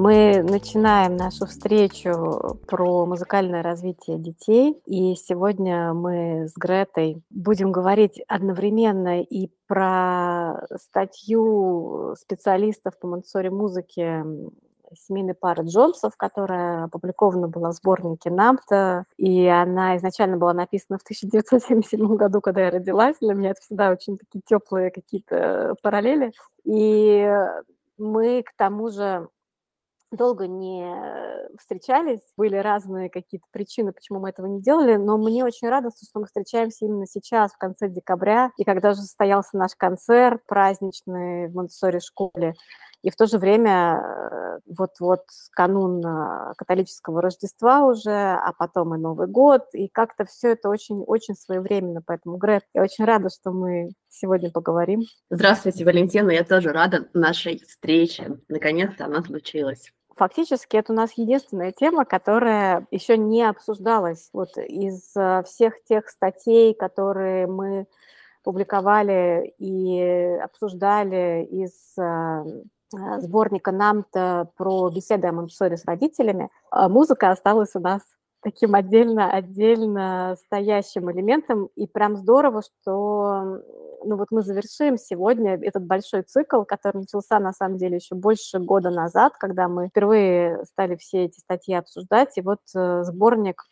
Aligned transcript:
Мы 0.00 0.44
начинаем 0.44 1.16
нашу 1.16 1.46
встречу 1.46 2.56
про 2.68 3.04
музыкальное 3.04 3.64
развитие 3.64 4.16
детей, 4.16 4.80
и 4.86 5.16
сегодня 5.16 5.92
мы 5.92 6.46
с 6.46 6.54
Гретой 6.56 7.20
будем 7.30 7.72
говорить 7.72 8.22
одновременно 8.28 9.20
и 9.20 9.50
про 9.66 10.64
статью 10.76 12.14
специалистов 12.16 12.96
по 13.00 13.08
Монтсори 13.08 13.48
музыке 13.48 14.24
семейной 14.94 15.34
пары 15.34 15.64
Джонсов, 15.64 16.16
которая 16.16 16.84
опубликована 16.84 17.48
была 17.48 17.70
в 17.70 17.74
сборнике 17.74 18.30
Нампта, 18.30 19.04
и 19.16 19.48
она 19.48 19.96
изначально 19.96 20.36
была 20.36 20.54
написана 20.54 21.00
в 21.00 21.02
1977 21.02 22.14
году, 22.14 22.40
когда 22.40 22.60
я 22.60 22.70
родилась. 22.70 23.16
Для 23.20 23.34
меня 23.34 23.50
это 23.50 23.62
всегда 23.62 23.90
очень 23.90 24.16
такие 24.16 24.42
теплые 24.46 24.92
какие-то 24.92 25.74
параллели. 25.82 26.30
И 26.62 27.28
мы 27.98 28.44
к 28.44 28.52
тому 28.56 28.90
же 28.90 29.28
долго 30.10 30.46
не 30.46 30.94
встречались, 31.58 32.20
были 32.36 32.56
разные 32.56 33.10
какие-то 33.10 33.46
причины, 33.50 33.92
почему 33.92 34.20
мы 34.20 34.30
этого 34.30 34.46
не 34.46 34.60
делали, 34.60 34.96
но 34.96 35.18
мне 35.18 35.44
очень 35.44 35.68
радостно, 35.68 36.06
что 36.08 36.20
мы 36.20 36.26
встречаемся 36.26 36.86
именно 36.86 37.06
сейчас, 37.06 37.52
в 37.52 37.58
конце 37.58 37.88
декабря, 37.88 38.50
и 38.56 38.64
когда 38.64 38.90
уже 38.90 39.00
состоялся 39.00 39.56
наш 39.56 39.72
концерт 39.76 40.42
праздничный 40.46 41.48
в 41.48 41.54
Монтессори 41.54 41.98
школе, 41.98 42.54
и 43.02 43.10
в 43.10 43.16
то 43.16 43.26
же 43.26 43.38
время 43.38 44.00
э, 44.00 44.58
вот-вот 44.66 45.22
канун 45.52 46.04
э, 46.04 46.54
католического 46.56 47.22
Рождества 47.22 47.86
уже, 47.86 48.10
а 48.10 48.52
потом 48.58 48.94
и 48.94 48.98
Новый 48.98 49.28
год, 49.28 49.66
и 49.72 49.88
как-то 49.88 50.24
все 50.24 50.52
это 50.52 50.68
очень-очень 50.68 51.36
своевременно. 51.36 52.02
Поэтому, 52.04 52.38
Грет, 52.38 52.64
я 52.74 52.82
очень 52.82 53.04
рада, 53.04 53.28
что 53.30 53.52
мы 53.52 53.90
сегодня 54.08 54.50
поговорим. 54.50 55.02
Здравствуйте, 55.30 55.84
Валентина, 55.84 56.30
я 56.30 56.42
тоже 56.42 56.72
рада 56.72 57.08
нашей 57.14 57.60
встрече. 57.64 58.38
Наконец-то 58.48 59.04
она 59.04 59.22
случилась. 59.22 59.92
Фактически 60.18 60.76
это 60.76 60.92
у 60.92 60.96
нас 60.96 61.12
единственная 61.16 61.72
тема, 61.72 62.04
которая 62.04 62.86
еще 62.90 63.16
не 63.16 63.42
обсуждалась. 63.42 64.28
Вот 64.32 64.56
из 64.58 65.16
э, 65.16 65.42
всех 65.44 65.82
тех 65.84 66.08
статей, 66.08 66.74
которые 66.74 67.46
мы 67.46 67.86
публиковали 68.42 69.54
и 69.58 70.00
обсуждали 70.42 71.46
из 71.50 71.96
Э, 72.96 73.20
сборника 73.20 73.70
«Нам-то» 73.70 74.50
про 74.56 74.88
беседы 74.88 75.26
о 75.28 75.32
Монтессори 75.32 75.76
с 75.76 75.84
родителями, 75.84 76.48
музыка 76.72 77.30
осталась 77.30 77.74
у 77.74 77.80
нас 77.80 78.00
таким 78.40 78.74
отдельно, 78.74 79.30
отдельно 79.30 80.36
стоящим 80.46 81.10
элементом. 81.10 81.68
И 81.76 81.86
прям 81.86 82.16
здорово, 82.16 82.62
что 82.62 83.60
ну 84.04 84.16
вот 84.16 84.28
мы 84.30 84.42
завершим 84.42 84.96
сегодня 84.96 85.54
этот 85.54 85.84
большой 85.84 86.22
цикл, 86.22 86.62
который 86.62 86.98
начался 86.98 87.38
на 87.40 87.52
самом 87.52 87.78
деле 87.78 87.96
еще 87.96 88.14
больше 88.14 88.58
года 88.58 88.90
назад, 88.90 89.34
когда 89.38 89.68
мы 89.68 89.88
впервые 89.88 90.64
стали 90.64 90.96
все 90.96 91.24
эти 91.24 91.38
статьи 91.40 91.74
обсуждать. 91.74 92.36
И 92.38 92.40
вот 92.40 92.60
э, 92.74 93.02
сборник 93.04 93.64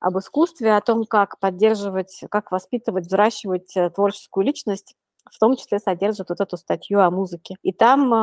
об 0.00 0.18
искусстве, 0.18 0.74
о 0.74 0.80
том, 0.80 1.04
как 1.04 1.38
поддерживать, 1.38 2.24
как 2.30 2.52
воспитывать, 2.52 3.06
взращивать 3.06 3.76
э, 3.76 3.90
творческую 3.90 4.46
личность 4.46 4.96
в 5.30 5.38
том 5.38 5.56
числе 5.56 5.78
содержит 5.78 6.28
вот 6.28 6.40
эту 6.40 6.56
статью 6.56 7.00
о 7.00 7.10
музыке. 7.10 7.56
И 7.62 7.72
там 7.72 8.12
э, 8.12 8.16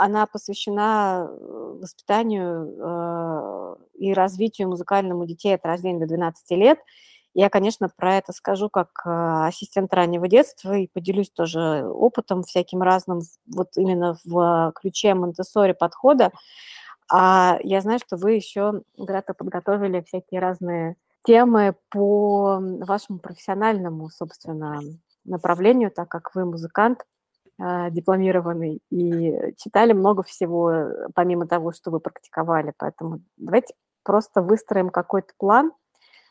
она 0.00 0.26
посвящена 0.26 1.28
э, 1.28 1.78
воспитанию 1.80 2.76
э, 2.78 3.76
и 3.98 4.12
развитию 4.12 4.68
музыкальному 4.68 5.26
детей 5.26 5.54
от 5.54 5.64
рождения 5.64 6.00
до 6.00 6.06
12 6.06 6.50
лет. 6.52 6.78
Я, 7.34 7.48
конечно, 7.48 7.88
про 7.88 8.16
это 8.16 8.32
скажу 8.32 8.68
как 8.68 8.90
ассистент 9.04 9.92
раннего 9.94 10.28
детства 10.28 10.76
и 10.76 10.86
поделюсь 10.86 11.30
тоже 11.30 11.86
опытом 11.86 12.42
всяким 12.42 12.82
разным, 12.82 13.22
вот 13.46 13.68
именно 13.76 14.18
в 14.24 14.72
ключе 14.74 15.14
монте 15.14 15.42
подхода. 15.78 16.30
А 17.10 17.58
я 17.62 17.80
знаю, 17.80 17.98
что 18.00 18.16
вы 18.16 18.32
еще, 18.32 18.82
Грата, 18.96 19.34
подготовили 19.34 20.02
всякие 20.06 20.40
разные 20.40 20.96
темы 21.24 21.74
по 21.90 22.58
вашему 22.60 23.18
профессиональному, 23.18 24.10
собственно, 24.10 24.80
направлению, 25.24 25.90
так 25.90 26.08
как 26.08 26.34
вы 26.34 26.44
музыкант 26.44 27.04
э, 27.60 27.90
дипломированный 27.90 28.80
и 28.90 29.54
читали 29.56 29.92
много 29.92 30.22
всего, 30.22 30.72
помимо 31.14 31.46
того, 31.46 31.72
что 31.72 31.90
вы 31.90 32.00
практиковали. 32.00 32.72
Поэтому 32.78 33.20
давайте 33.36 33.74
просто 34.02 34.42
выстроим 34.42 34.90
какой-то 34.90 35.32
план. 35.38 35.72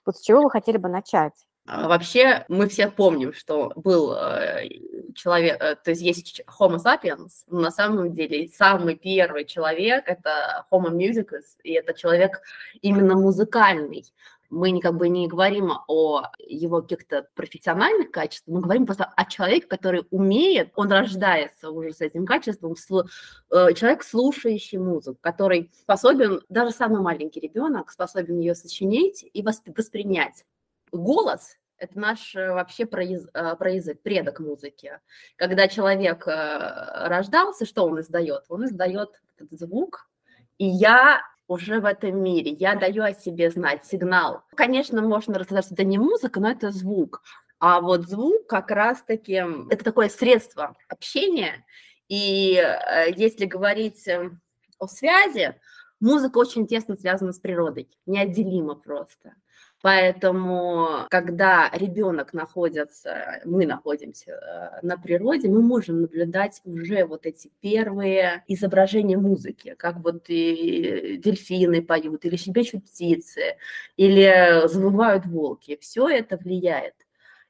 Вот 0.05 0.17
с 0.17 0.21
чего 0.21 0.41
вы 0.41 0.49
хотели 0.49 0.77
бы 0.77 0.89
начать? 0.89 1.33
А, 1.65 1.87
вообще, 1.87 2.43
мы 2.47 2.67
все 2.67 2.89
помним, 2.89 3.33
что 3.33 3.71
был 3.75 4.13
э, 4.13 4.67
человек, 5.15 5.59
то 5.59 5.91
есть 5.91 6.01
есть 6.01 6.41
Homo 6.59 6.77
sapiens, 6.77 7.43
но 7.47 7.61
на 7.61 7.71
самом 7.71 8.13
деле 8.13 8.47
самый 8.47 8.95
первый 8.95 9.45
человек– 9.45 10.05
это 10.07 10.65
Homo 10.71 10.89
musicus, 10.89 11.57
и 11.63 11.73
это 11.73 11.93
человек 11.93 12.41
именно 12.81 13.15
музыкальный 13.15 14.05
мы 14.51 14.79
как 14.81 14.95
бы 14.95 15.09
не 15.09 15.27
говорим 15.27 15.71
о 15.87 16.23
его 16.37 16.81
каких-то 16.81 17.27
профессиональных 17.33 18.11
качествах, 18.11 18.55
мы 18.55 18.61
говорим 18.61 18.85
просто 18.85 19.05
о 19.05 19.25
человеке, 19.25 19.65
который 19.65 20.05
умеет, 20.11 20.71
он 20.75 20.91
рождается 20.91 21.71
уже 21.71 21.93
с 21.93 22.01
этим 22.01 22.25
качеством, 22.25 22.73
э, 22.73 23.73
человек, 23.73 24.03
слушающий 24.03 24.77
музыку, 24.77 25.17
который 25.21 25.71
способен, 25.81 26.41
даже 26.49 26.71
самый 26.71 27.01
маленький 27.01 27.39
ребенок 27.39 27.91
способен 27.91 28.39
ее 28.39 28.53
сочинить 28.53 29.25
и 29.33 29.41
воспринять. 29.41 30.45
Голос 30.91 31.57
это 31.77 31.97
наш 31.97 32.35
э, 32.35 32.51
вообще 32.51 32.85
прояз, 32.85 33.27
э, 33.33 33.55
проязык, 33.55 34.01
предок 34.01 34.39
музыки. 34.39 34.99
Когда 35.37 35.67
человек 35.67 36.27
рождался, 36.27 37.65
что 37.65 37.85
он 37.85 38.01
издает? 38.01 38.43
Он 38.49 38.65
издает 38.65 39.09
этот 39.37 39.57
звук, 39.57 40.09
и 40.57 40.65
я 40.65 41.21
уже 41.51 41.81
в 41.81 41.85
этом 41.85 42.23
мире. 42.23 42.51
Я 42.51 42.75
даю 42.75 43.03
о 43.03 43.13
себе 43.13 43.51
знать, 43.51 43.85
сигнал. 43.85 44.43
Конечно, 44.55 45.01
можно 45.01 45.37
рассказать, 45.37 45.65
что 45.65 45.73
это 45.73 45.83
не 45.83 45.97
музыка, 45.97 46.39
но 46.39 46.49
это 46.49 46.71
звук. 46.71 47.21
А 47.59 47.81
вот 47.81 48.07
звук 48.07 48.47
как 48.47 48.71
раз-таки 48.71 49.43
это 49.69 49.83
такое 49.83 50.07
средство 50.07 50.77
общения. 50.87 51.65
И 52.07 52.55
э, 52.55 53.11
если 53.17 53.45
говорить 53.45 54.07
э, 54.07 54.31
о 54.79 54.87
связи, 54.87 55.59
музыка 55.99 56.37
очень 56.37 56.67
тесно 56.67 56.95
связана 56.95 57.33
с 57.33 57.39
природой, 57.39 57.89
неотделимо 58.05 58.75
просто. 58.75 59.33
Поэтому, 59.81 61.07
когда 61.09 61.69
ребенок 61.73 62.33
находится, 62.33 63.41
мы 63.45 63.65
находимся 63.65 64.31
э, 64.31 64.85
на 64.85 64.95
природе, 64.97 65.49
мы 65.49 65.63
можем 65.63 66.01
наблюдать 66.01 66.61
уже 66.65 67.03
вот 67.05 67.25
эти 67.25 67.51
первые 67.61 68.43
изображения 68.47 69.17
музыки, 69.17 69.73
как 69.79 69.97
вот 69.97 70.25
и 70.27 71.17
дельфины 71.17 71.81
поют, 71.81 72.25
или 72.25 72.35
щебечут 72.35 72.85
птицы, 72.85 73.57
или 73.97 74.67
завывают 74.67 75.25
волки. 75.25 75.79
Все 75.81 76.07
это 76.07 76.37
влияет. 76.37 76.93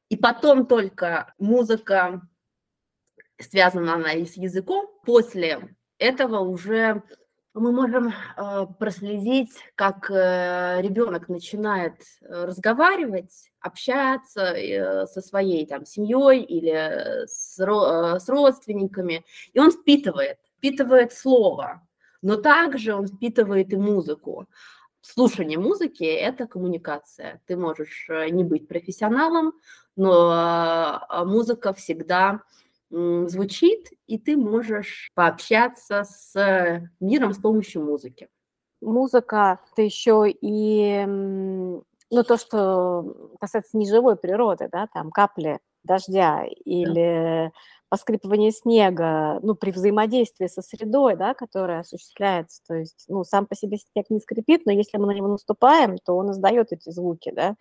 И 0.08 0.16
потом 0.16 0.66
только 0.66 1.34
музыка, 1.38 2.22
связана 3.40 3.96
она 3.96 4.14
и 4.14 4.26
с 4.26 4.38
языком, 4.38 4.90
после 5.06 5.76
этого 5.98 6.40
уже 6.40 7.04
мы 7.54 7.72
можем 7.74 8.14
э, 8.38 8.66
проследить, 8.80 9.52
как 9.76 10.10
э, 10.10 10.82
ребенок 10.82 11.28
начинает 11.28 11.96
э, 12.22 12.46
разговаривать, 12.46 13.52
общаться 13.60 14.56
со 15.08 15.22
своей 15.22 15.66
там 15.66 15.86
семьей 15.86 16.44
или 16.44 17.26
с, 17.28 17.60
ро, 17.60 18.20
с 18.20 18.28
родственниками, 18.30 19.26
и 19.54 19.60
он 19.60 19.72
впитывает, 19.72 20.38
впитывает 20.58 21.14
слово, 21.14 21.86
но 22.22 22.38
также 22.38 22.96
он 22.96 23.08
впитывает 23.08 23.74
и 23.74 23.78
музыку. 23.78 24.48
Слушание 25.02 25.60
музыки– 25.60 26.04
это 26.06 26.48
коммуникация. 26.48 27.42
Ты 27.48 27.58
можешь 27.58 28.08
не 28.32 28.44
быть 28.44 28.68
профессионалом, 28.68 29.54
но 29.96 31.04
музыка 31.26 31.74
всегда 31.74 32.42
звучит, 32.92 33.90
и 34.08 34.18
ты 34.18 34.38
можешь 34.38 35.10
пообщаться 35.16 36.04
с 36.04 36.90
миром 37.00 37.34
с 37.34 37.38
помощью 37.38 37.84
музыки. 37.84 38.28
Музыка– 38.82 39.60
это 39.72 39.82
еще 39.84 40.26
и 40.28 41.06
ну, 42.12 42.24
то, 42.24 42.38
что 42.38 43.32
касается 43.40 43.78
неживой 43.78 44.18
природы, 44.18 44.68
да, 44.72 44.88
там 44.94 45.12
капли 45.12 45.60
дождя 45.84 46.46
или 46.66 47.46
да. 47.46 47.52
поскрипывание 47.90 48.52
снега, 48.52 49.40
ну, 49.42 49.56
при 49.56 49.72
взаимодействии 49.72 50.48
со 50.48 50.62
средой, 50.62 51.16
да, 51.16 51.34
которая 51.34 51.80
осуществляется, 51.80 52.62
то 52.68 52.76
есть, 52.76 53.06
ну, 53.08 53.24
сам 53.24 53.46
по 53.46 53.56
себе 53.56 53.78
снег 53.78 54.08
не 54.10 54.20
скрипит, 54.20 54.66
но 54.66 54.72
если 54.72 54.98
мы 54.98 55.08
на 55.08 55.12
него 55.12 55.28
наступаем, 55.28 55.98
то 55.98 56.16
он 56.16 56.32
издает 56.32 56.72
эти 56.72 56.90
звуки, 56.90 57.32
да, 57.32 57.56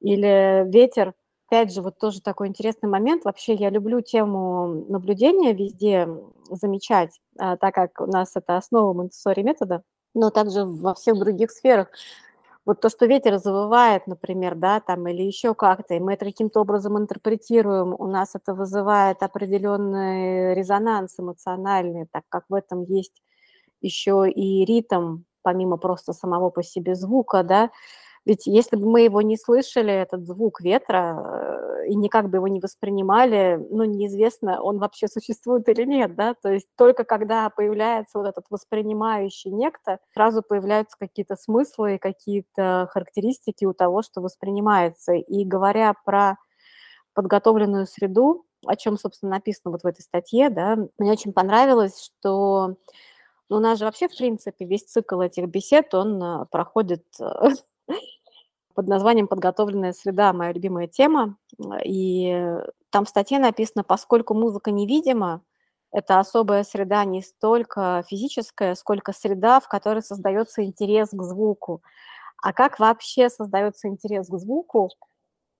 или 0.00 0.64
ветер 0.70 1.14
Опять 1.48 1.72
же, 1.72 1.80
вот 1.80 1.98
тоже 1.98 2.20
такой 2.20 2.48
интересный 2.48 2.88
момент. 2.88 3.24
Вообще 3.24 3.54
я 3.54 3.70
люблю 3.70 4.00
тему 4.00 4.84
наблюдения 4.88 5.52
везде 5.52 6.08
замечать, 6.50 7.20
а, 7.38 7.56
так 7.56 7.74
как 7.74 8.00
у 8.00 8.06
нас 8.06 8.32
это 8.34 8.56
основа 8.56 8.92
монтессори 8.92 9.42
метода, 9.42 9.82
но 10.14 10.30
также 10.30 10.64
во 10.64 10.94
всех 10.94 11.18
других 11.18 11.52
сферах. 11.52 11.88
Вот 12.66 12.80
то, 12.80 12.90
что 12.90 13.06
ветер 13.06 13.38
завывает, 13.38 14.06
например, 14.08 14.56
да, 14.56 14.80
там, 14.80 15.06
или 15.08 15.22
еще 15.22 15.54
как-то, 15.54 15.94
и 15.94 16.00
мы 16.00 16.14
это 16.14 16.24
каким-то 16.26 16.60
образом 16.62 16.98
интерпретируем, 16.98 17.94
у 17.98 18.06
нас 18.08 18.34
это 18.34 18.54
вызывает 18.54 19.22
определенный 19.22 20.54
резонанс 20.54 21.14
эмоциональный, 21.20 22.06
так 22.12 22.24
как 22.28 22.44
в 22.48 22.54
этом 22.54 22.82
есть 22.84 23.22
еще 23.82 24.30
и 24.30 24.64
ритм, 24.64 25.20
помимо 25.42 25.76
просто 25.78 26.12
самого 26.12 26.50
по 26.50 26.62
себе 26.62 26.94
звука, 26.96 27.42
да, 27.44 27.70
ведь 28.26 28.46
если 28.46 28.74
бы 28.74 28.90
мы 28.90 29.02
его 29.02 29.22
не 29.22 29.36
слышали, 29.36 29.92
этот 29.92 30.26
звук 30.26 30.60
ветра, 30.60 31.78
э, 31.84 31.86
и 31.86 31.94
никак 31.94 32.28
бы 32.28 32.38
его 32.38 32.48
не 32.48 32.58
воспринимали, 32.58 33.64
ну, 33.70 33.84
неизвестно, 33.84 34.60
он 34.60 34.78
вообще 34.78 35.06
существует 35.06 35.68
или 35.68 35.84
нет, 35.84 36.16
да, 36.16 36.34
то 36.34 36.50
есть 36.52 36.66
только 36.76 37.04
когда 37.04 37.48
появляется 37.50 38.18
вот 38.18 38.26
этот 38.26 38.46
воспринимающий 38.50 39.52
некто, 39.52 40.00
сразу 40.12 40.42
появляются 40.42 40.98
какие-то 40.98 41.36
смыслы, 41.36 41.98
какие-то 41.98 42.88
характеристики 42.90 43.64
у 43.64 43.72
того, 43.72 44.02
что 44.02 44.20
воспринимается. 44.20 45.12
И 45.12 45.44
говоря 45.44 45.94
про 46.04 46.36
подготовленную 47.14 47.86
среду, 47.86 48.44
о 48.66 48.74
чем, 48.74 48.98
собственно, 48.98 49.30
написано 49.30 49.70
вот 49.70 49.82
в 49.82 49.86
этой 49.86 50.02
статье, 50.02 50.50
да, 50.50 50.76
мне 50.98 51.12
очень 51.12 51.32
понравилось, 51.32 52.02
что 52.02 52.74
ну, 53.48 53.58
у 53.58 53.60
нас 53.60 53.78
же 53.78 53.84
вообще, 53.84 54.08
в 54.08 54.16
принципе, 54.16 54.64
весь 54.64 54.84
цикл 54.84 55.20
этих 55.20 55.46
бесед, 55.46 55.94
он 55.94 56.20
э, 56.20 56.46
проходит 56.50 57.04
под 58.76 58.86
названием 58.88 59.26
«Подготовленная 59.26 59.92
среда», 59.92 60.32
моя 60.32 60.52
любимая 60.52 60.86
тема. 60.86 61.36
И 61.84 62.54
там 62.90 63.06
в 63.06 63.08
статье 63.08 63.38
написано, 63.40 63.82
поскольку 63.82 64.34
музыка 64.34 64.70
невидима, 64.70 65.42
это 65.92 66.20
особая 66.20 66.62
среда 66.62 67.04
не 67.04 67.22
столько 67.22 68.04
физическая, 68.06 68.74
сколько 68.74 69.12
среда, 69.12 69.60
в 69.60 69.68
которой 69.68 70.02
создается 70.02 70.62
интерес 70.62 71.08
к 71.10 71.22
звуку. 71.22 71.82
А 72.42 72.52
как 72.52 72.78
вообще 72.78 73.30
создается 73.30 73.88
интерес 73.88 74.28
к 74.28 74.38
звуку? 74.38 74.90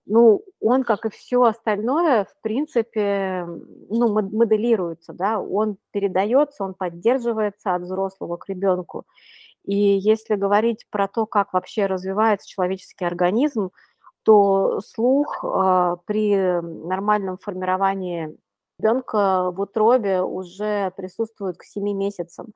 Ну, 0.05 0.41
он, 0.61 0.83
как 0.83 1.05
и 1.05 1.09
все 1.09 1.43
остальное, 1.43 2.25
в 2.25 2.41
принципе, 2.41 3.45
ну, 3.89 4.13
моделируется, 4.13 5.11
да, 5.11 5.41
он 5.41 5.77
передается, 5.91 6.63
он 6.63 6.75
поддерживается 6.75 7.75
от 7.75 7.81
взрослого 7.81 8.37
к 8.37 8.47
ребенку. 8.47 9.05
И 9.67 9.75
если 9.75 10.35
говорить 10.35 10.87
про 10.89 11.07
то, 11.09 11.25
как 11.25 11.51
вообще 11.51 11.85
развивается 11.85 12.47
человеческий 12.47 13.03
организм, 13.05 13.71
то 14.23 14.79
слух 14.79 15.43
э, 15.43 15.97
при 16.05 16.61
нормальном 16.61 17.37
формировании 17.37 18.35
ребенка 18.79 19.51
в 19.51 19.59
утробе 19.59 20.21
уже 20.21 20.91
присутствует 20.95 21.57
к 21.57 21.63
7 21.63 21.83
месяцам. 21.91 22.53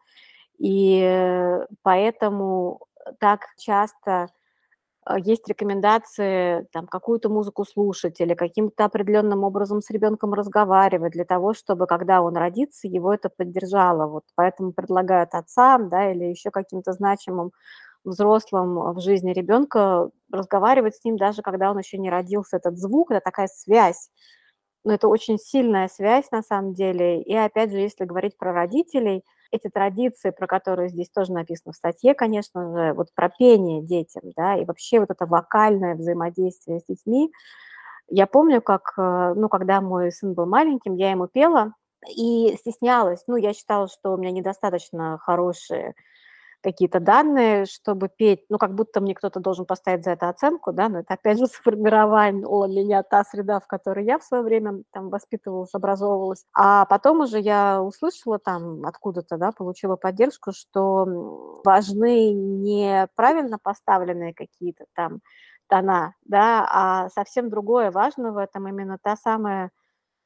И 0.57 1.59
поэтому 1.81 2.79
так 3.19 3.41
часто 3.57 4.11
а, 4.11 4.27
есть 5.18 5.48
рекомендации 5.48 6.68
там 6.71 6.88
какую-то 6.88 7.30
музыку 7.30 7.65
слушать 7.65 8.21
или 8.21 8.36
каким-то 8.36 8.86
определенным 8.86 9.44
образом 9.44 9.81
с 9.81 9.89
ребенком 9.89 10.33
разговаривать 10.33 11.13
для 11.13 11.25
того, 11.25 11.53
чтобы 11.53 11.88
когда 11.88 12.21
он 12.21 12.38
родится, 12.38 12.88
его 12.88 13.13
это 13.13 13.30
поддержало. 13.30 14.07
Вот 14.07 14.24
поэтому 14.36 14.74
предлагают 14.74 15.33
отцам, 15.33 15.89
да, 15.89 16.12
или 16.12 16.25
еще 16.25 16.51
каким-то 16.51 16.94
значимым 16.94 17.51
взрослым 18.03 18.94
в 18.94 19.00
жизни 19.01 19.31
ребенка 19.33 20.09
разговаривать 20.31 20.95
с 20.95 21.03
ним 21.03 21.18
даже 21.18 21.42
когда 21.44 21.71
он 21.71 21.77
еще 21.80 21.98
не 21.98 22.09
родился. 22.12 22.57
Этот 22.57 22.77
звук, 22.77 23.12
это 23.12 23.21
такая 23.21 23.48
связь. 23.48 24.09
Но 24.83 24.94
это 24.94 25.07
очень 25.07 25.38
сильная 25.39 25.88
связь 25.88 26.31
на 26.31 26.42
самом 26.44 26.74
деле. 26.74 27.21
И 27.21 27.36
опять 27.36 27.71
же, 27.71 27.77
если 27.80 28.06
говорить 28.06 28.38
про 28.38 28.53
родителей– 28.53 29.24
эти 29.51 29.69
традиции, 29.69 30.31
про 30.31 30.48
которые 30.48 30.89
здесь 30.89 31.09
тоже 31.09 31.33
написано 31.33 31.74
в 31.74 31.75
статье, 31.75 32.13
конечно 32.13 32.71
же, 32.71 32.94
вот 32.94 33.07
про 33.15 33.30
пение 33.30 33.81
детям, 33.83 34.24
да, 34.36 34.56
и 34.57 34.65
вообще 34.65 35.00
вот 35.00 35.09
это 35.12 35.25
вокальное 35.25 35.95
взаимодействие 35.95 36.80
с 36.80 36.86
детьми. 36.88 37.31
Я 38.09 38.27
помню, 38.27 38.62
как, 38.62 38.94
э, 38.98 39.33
ну, 39.36 39.50
когда 39.50 39.81
мой 39.81 40.12
сын 40.12 40.33
был 40.33 40.45
маленьким, 40.45 40.95
я 40.95 41.12
ему 41.12 41.27
пела 41.27 41.74
и 42.09 42.56
стеснялась. 42.59 43.24
Ну, 43.27 43.36
я 43.38 43.53
считала, 43.53 43.88
что 43.88 44.13
у 44.13 44.18
меня 44.18 44.31
недостаточно 44.31 45.18
хорошие 45.19 45.95
какие-то 46.61 46.99
данные, 46.99 47.65
чтобы 47.65 48.09
петь, 48.09 48.45
ну, 48.49 48.57
как 48.57 48.73
будто 48.75 49.01
мне 49.01 49.15
кто-то 49.15 49.39
должен 49.39 49.65
поставить 49.65 50.03
за 50.03 50.11
это 50.11 50.29
оценку, 50.29 50.71
да, 50.71 50.89
но 50.89 50.99
это 50.99 51.13
опять 51.15 51.39
же 51.39 51.47
сформировала 51.47 52.67
меня 52.67 53.03
та 53.03 53.23
среда, 53.23 53.59
в 53.59 53.67
которой 53.67 54.05
я 54.05 54.19
в 54.19 54.23
свое 54.23 54.43
время 54.43 54.83
там 54.91 55.09
воспитывалась, 55.09 55.73
образовывалась. 55.73 56.45
А 56.53 56.85
потом 56.85 57.21
уже 57.21 57.39
я 57.39 57.81
услышала 57.81 58.39
там 58.39 58.85
откуда-то, 58.85 59.37
да, 59.37 59.51
получила 59.51 59.95
поддержку, 59.95 60.51
что 60.53 61.59
важны 61.63 62.31
не 62.33 63.07
правильно 63.15 63.57
поставленные 63.61 64.33
какие-то 64.33 64.85
там 64.95 65.19
тона, 65.67 66.15
да, 66.25 66.67
а 66.69 67.09
совсем 67.09 67.49
другое 67.49 67.91
важно 67.91 68.31
в 68.31 68.37
этом 68.37 68.67
именно 68.67 68.97
та 69.01 69.15
самая 69.15 69.71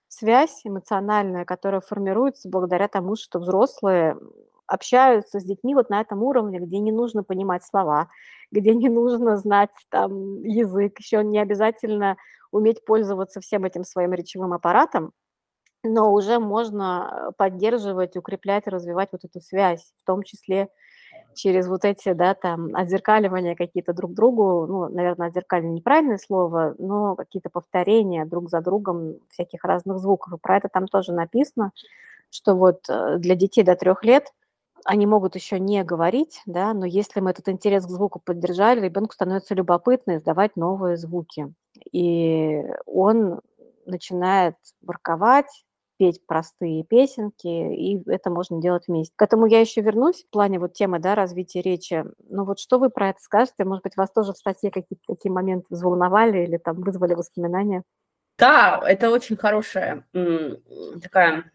связь 0.08 0.62
эмоциональная, 0.64 1.46
которая 1.46 1.82
формируется 1.82 2.50
благодаря 2.50 2.88
тому, 2.88 3.16
что 3.16 3.40
взрослые 3.40 4.18
общаются 4.68 5.40
с 5.40 5.44
детьми 5.44 5.76
вот 5.76 5.90
на 5.90 6.02
этом 6.02 6.24
уровне, 6.24 6.60
где 6.60 6.80
не 6.80 6.92
нужно 6.92 7.24
понимать 7.24 7.64
слова, 7.64 8.10
где 8.52 8.74
не 8.74 8.90
нужно 8.90 9.38
знать 9.38 9.72
там 9.90 10.44
язык, 10.44 11.00
еще 11.00 11.24
не 11.24 11.40
обязательно 11.40 12.18
уметь 12.52 12.86
пользоваться 12.86 13.42
всем 13.42 13.66
этим 13.66 13.84
своим 13.84 14.14
речевым 14.14 14.54
аппаратом, 14.54 15.12
но 15.84 16.12
уже 16.14 16.40
можно 16.40 17.32
поддерживать, 17.38 18.18
укреплять, 18.18 18.68
развивать 18.68 19.10
вот 19.12 19.24
эту 19.26 19.40
связь, 19.40 19.92
в 20.02 20.06
том 20.06 20.24
числе 20.24 20.70
через 21.36 21.68
вот 21.68 21.86
эти, 21.86 22.14
да, 22.14 22.34
там, 22.34 22.76
отзеркаливания 22.76 23.56
какие-то 23.56 23.94
друг 23.94 24.14
другу, 24.14 24.66
ну, 24.68 24.90
наверное, 24.90 25.28
отзеркаливание 25.28 25.76
неправильное 25.76 26.18
слово, 26.18 26.76
но 26.78 27.16
какие-то 27.16 27.50
повторения 27.50 28.26
друг 28.26 28.50
за 28.50 28.62
другом 28.62 29.20
всяких 29.30 29.64
разных 29.64 30.00
звуков. 30.00 30.34
И 30.34 30.42
про 30.42 30.58
это 30.58 30.70
там 30.70 30.88
тоже 30.88 31.14
написано, 31.14 31.72
что 32.32 32.56
вот 32.56 32.90
э, 32.90 33.18
для 33.18 33.36
детей 33.36 33.64
до 33.64 33.76
трех 33.76 34.04
лет– 34.04 34.28
они 34.86 35.08
могут 35.08 35.36
еще 35.36 35.60
не 35.60 35.84
говорить, 35.84 36.42
да, 36.46 36.74
но 36.74 36.86
если 36.86 37.20
мы 37.20 37.32
этот 37.32 37.50
интерес 37.50 37.86
к 37.86 37.90
звуку 37.90 38.22
поддержали, 38.24 38.80
ребенку 38.80 39.14
становится 39.14 39.56
любопытно 39.56 40.18
издавать 40.18 40.56
новые 40.56 40.96
звуки. 40.96 41.52
И 41.92 42.64
он 42.86 43.42
начинает 43.86 44.56
ворковать, 44.82 45.66
петь 45.98 46.26
простые 46.28 46.84
песенки, 46.84 47.48
и 47.48 48.04
это 48.10 48.30
можно 48.30 48.62
делать 48.62 48.88
вместе. 48.88 49.14
К 49.16 49.24
этому 49.24 49.48
я 49.48 49.60
еще 49.62 49.82
вернусь 49.82 50.24
в 50.24 50.30
плане 50.30 50.60
вот 50.60 50.74
темы 50.74 51.00
да, 51.00 51.16
развития 51.16 51.62
речи. 51.62 52.06
Ну 52.30 52.46
вот 52.46 52.60
что 52.60 52.78
вы 52.78 52.90
про 52.90 53.10
это 53.10 53.22
скажете? 53.22 53.64
Может 53.64 53.84
быть, 53.84 53.98
вас 53.98 54.12
тоже 54.12 54.34
в 54.34 54.38
статье 54.38 54.72
какие-то 54.72 55.04
такие 55.08 55.32
моменты 55.32 55.66
взволновали 55.70 56.44
или 56.44 56.58
там 56.58 56.82
вызвали 56.82 57.14
воспоминания? 57.14 57.84
Да, 58.38 58.82
это 58.86 59.10
очень 59.10 59.38
хорошая 59.38 60.06
такая 61.02 61.50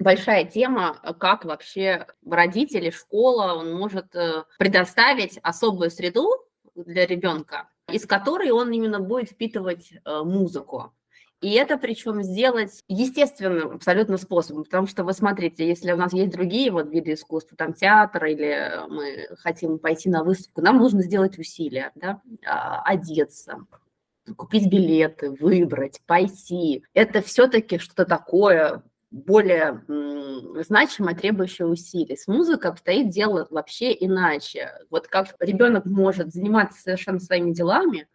большая 0.00 0.44
тема, 0.44 0.98
как 1.20 1.44
вообще 1.44 2.06
родители, 2.26 2.90
школа, 2.90 3.54
он 3.54 3.72
может 3.74 4.14
э, 4.16 4.44
предоставить 4.58 5.38
особую 5.42 5.90
среду 5.90 6.28
для 6.74 7.06
ребенка, 7.06 7.68
из 7.92 8.06
которой 8.06 8.50
он 8.50 8.72
именно 8.72 9.00
будет 9.00 9.30
впитывать 9.30 9.92
э, 9.92 10.22
музыку. 10.22 10.92
И 11.40 11.54
это 11.54 11.78
причем 11.78 12.22
сделать 12.22 12.82
естественным 12.86 13.76
абсолютно 13.76 14.18
способом, 14.18 14.64
потому 14.64 14.86
что 14.86 15.04
вы 15.04 15.14
смотрите, 15.14 15.66
если 15.66 15.92
у 15.92 15.96
нас 15.96 16.12
есть 16.12 16.32
другие 16.32 16.70
вот 16.70 16.90
виды 16.90 17.14
искусства, 17.14 17.56
там 17.56 17.72
театр 17.72 18.26
или 18.26 18.70
мы 18.88 19.26
хотим 19.38 19.78
пойти 19.78 20.10
на 20.10 20.22
выставку, 20.22 20.60
нам 20.60 20.76
нужно 20.76 21.02
сделать 21.02 21.38
усилия, 21.38 21.92
да, 21.94 22.20
а, 22.44 22.82
одеться, 22.82 23.64
купить 24.36 24.70
билеты, 24.70 25.30
выбрать, 25.30 26.02
пойти. 26.04 26.84
Это 26.92 27.22
все-таки 27.22 27.78
что-то 27.78 28.04
такое 28.04 28.82
более 29.10 29.82
значимо 30.62 31.14
требующее 31.14 31.66
усилий. 31.66 32.16
С 32.16 32.28
музыкой 32.28 32.70
обстоит 32.70 33.10
дело 33.10 33.46
вообще 33.50 33.92
иначе. 33.92 34.72
Вот 34.88 35.08
как 35.08 35.34
ребенок 35.40 35.84
может 35.84 36.32
заниматься 36.32 36.80
совершенно 36.80 37.20
своими 37.20 37.52
делами, 37.52 38.08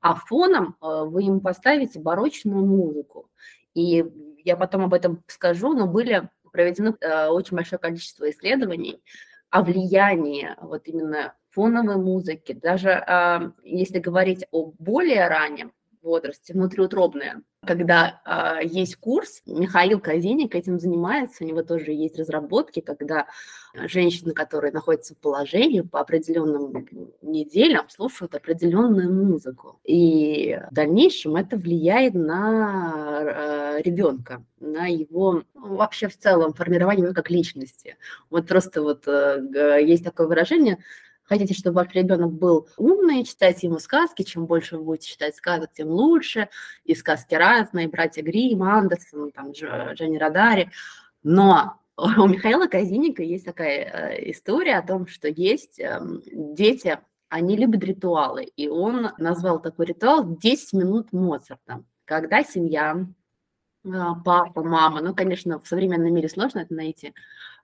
а 0.00 0.14
фоном 0.14 0.76
э, 0.80 1.04
вы 1.04 1.22
ему 1.22 1.40
поставите 1.40 2.00
барочную 2.00 2.64
музыку. 2.64 3.28
И 3.74 4.04
я 4.44 4.56
потом 4.56 4.84
об 4.84 4.94
этом 4.94 5.22
скажу, 5.26 5.74
но 5.74 5.86
были 5.86 6.30
проведены 6.52 6.96
э, 7.00 7.28
очень 7.28 7.56
большое 7.56 7.78
количество 7.78 8.28
исследований 8.30 9.02
о 9.50 9.62
влиянии 9.62 10.56
вот 10.60 10.86
именно 10.86 11.34
фоновой 11.50 11.96
музыки. 11.96 12.52
Даже 12.52 12.90
а, 12.92 13.52
если 13.64 13.98
говорить 13.98 14.46
о 14.52 14.72
более 14.78 15.28
раннем 15.28 15.72
возрасте, 16.02 16.52
внутриутробное, 16.52 17.42
когда 17.66 18.20
э, 18.24 18.66
есть 18.66 18.96
курс, 18.96 19.42
Михаил 19.46 20.00
Казиник 20.00 20.54
этим 20.54 20.78
занимается, 20.78 21.44
у 21.44 21.46
него 21.46 21.62
тоже 21.62 21.92
есть 21.92 22.18
разработки, 22.18 22.80
когда 22.80 23.26
женщины, 23.74 24.32
которые 24.32 24.72
находятся 24.72 25.14
в 25.14 25.18
положении 25.18 25.82
по 25.82 26.00
определенным 26.00 26.88
неделям, 27.20 27.88
слушают 27.90 28.34
определенную 28.34 29.12
музыку. 29.12 29.78
И 29.84 30.58
в 30.70 30.74
дальнейшем 30.74 31.36
это 31.36 31.56
влияет 31.56 32.14
на 32.14 33.22
э, 33.22 33.82
ребенка, 33.82 34.44
на 34.58 34.86
его 34.86 35.42
ну, 35.54 35.76
вообще 35.76 36.08
в 36.08 36.18
целом 36.18 36.54
формирование 36.54 37.04
его 37.04 37.14
как 37.14 37.30
личности. 37.30 37.96
Вот 38.30 38.46
просто 38.48 38.82
вот 38.82 39.06
э, 39.06 39.80
есть 39.82 40.04
такое 40.04 40.26
выражение– 40.26 40.78
Хотите, 41.30 41.54
чтобы 41.54 41.76
ваш 41.76 41.94
ребенок 41.94 42.32
был 42.32 42.66
умный, 42.76 43.22
читайте 43.22 43.68
ему 43.68 43.78
сказки. 43.78 44.24
Чем 44.24 44.46
больше 44.46 44.76
вы 44.76 44.82
будете 44.82 45.10
читать 45.10 45.36
сказок, 45.36 45.70
тем 45.72 45.86
лучше. 45.86 46.48
И 46.84 46.96
сказки 46.96 47.36
разные, 47.36 47.86
братья 47.86 48.20
Грим, 48.20 48.64
Андерсон, 48.64 49.30
там, 49.30 49.52
Дженни 49.52 50.18
Радари. 50.18 50.72
Но 51.22 51.76
У 51.96 52.26
Михаила 52.26 52.66
Казиника 52.66 53.22
есть 53.22 53.44
такая 53.44 53.84
э, 53.84 54.30
история 54.32 54.78
о 54.78 54.82
том, 54.86 55.06
что 55.06 55.28
есть 55.28 55.78
эм, 55.78 56.20
дети, 56.32 56.98
они 57.28 57.56
любят 57.56 57.84
ритуалы, 57.84 58.42
и 58.44 58.66
он 58.68 59.10
назвал 59.18 59.62
такой 59.62 59.86
ритуал 59.86 60.24
«10 60.24 60.58
минут 60.72 61.12
Моцарта», 61.12 61.84
когда 62.06 62.42
семья, 62.42 63.06
а, 63.84 64.14
папа, 64.14 64.64
мама, 64.64 65.00
ну, 65.00 65.14
конечно, 65.14 65.60
в 65.60 65.68
современном 65.68 66.12
мире 66.12 66.28
сложно 66.28 66.60
это 66.60 66.74
найти, 66.74 67.14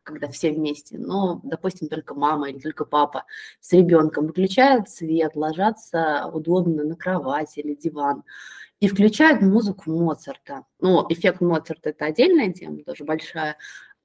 когда 0.06 0.28
все 0.28 0.52
вместе, 0.52 0.98
но, 0.98 1.40
допустим, 1.42 1.88
только 1.88 2.14
мама 2.14 2.48
или 2.48 2.58
только 2.58 2.84
папа 2.84 3.24
с 3.60 3.72
ребенком 3.72 4.28
выключают 4.28 4.88
свет, 4.88 5.32
ложатся 5.34 6.30
удобно 6.32 6.84
на 6.84 6.96
кровать 6.96 7.58
или 7.58 7.74
диван 7.74 8.22
и 8.78 8.88
включают 8.88 9.42
музыку 9.42 9.90
Моцарта. 9.90 10.64
Ну, 10.80 11.04
эффект 11.08 11.40
Моцарта– 11.40 11.90
это 11.90 12.04
отдельная 12.04 12.52
тема, 12.52 12.84
тоже 12.84 13.04
большая, 13.04 13.56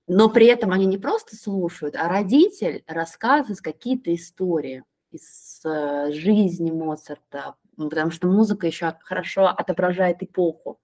но 0.07 0.29
при 0.29 0.47
этом 0.47 0.71
они 0.71 0.87
не 0.87 0.97
просто 0.97 1.35
слушают, 1.35 1.95
а 1.95 2.09
родитель 2.09 2.83
рассказывает 2.87 3.61
какие-то 3.61 4.13
истории 4.13 4.83
из 5.11 5.61
э, 5.65 6.11
жизни 6.11 6.71
Моцарта, 6.71 7.55
потому 7.77 8.11
что 8.11 8.27
музыка 8.27 8.65
еще 8.65 8.95
хорошо 9.03 9.47
отображает 9.47 10.23
эпоху. 10.23 10.79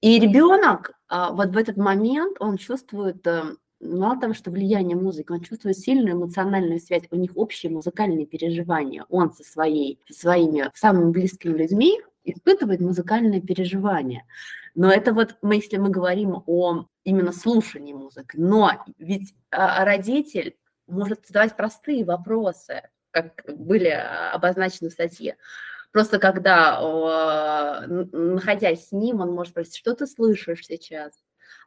И 0.00 0.18
ребенок 0.18 0.92
а, 1.08 1.30
вот 1.30 1.50
в 1.50 1.56
этот 1.56 1.76
момент, 1.76 2.38
он 2.40 2.56
чувствует 2.56 3.24
э, 3.26 3.54
мало 3.84 4.20
того, 4.20 4.34
что 4.34 4.50
влияние 4.50 4.96
музыки, 4.96 5.30
он 5.30 5.40
чувствует 5.40 5.78
сильную 5.78 6.16
эмоциональную 6.16 6.80
связь, 6.80 7.04
у 7.10 7.16
них 7.16 7.32
общие 7.36 7.70
музыкальные 7.70 8.26
переживания. 8.26 9.04
Он 9.08 9.32
со, 9.32 9.44
своей, 9.44 10.00
со 10.08 10.20
своими 10.20 10.70
самыми 10.74 11.10
близкими 11.10 11.56
людьми 11.56 12.00
испытывает 12.24 12.80
музыкальные 12.80 13.40
переживания. 13.40 14.24
Но 14.74 14.90
это 14.90 15.12
вот, 15.12 15.36
мы, 15.42 15.56
если 15.56 15.76
мы 15.76 15.90
говорим 15.90 16.42
о 16.46 16.86
именно 17.04 17.32
слушании 17.32 17.92
музыки, 17.92 18.36
но 18.36 18.72
ведь 18.98 19.34
а, 19.50 19.84
родитель 19.84 20.56
может 20.86 21.26
задавать 21.26 21.56
простые 21.56 22.04
вопросы, 22.04 22.82
как 23.10 23.44
были 23.46 23.88
обозначены 23.88 24.90
в 24.90 24.92
статье. 24.92 25.36
Просто 25.92 26.18
когда, 26.18 27.84
находясь 27.86 28.88
с 28.88 28.92
ним, 28.92 29.20
он 29.20 29.30
может 29.30 29.52
спросить, 29.52 29.76
что 29.76 29.94
ты 29.94 30.08
слышишь 30.08 30.66
сейчас? 30.66 31.12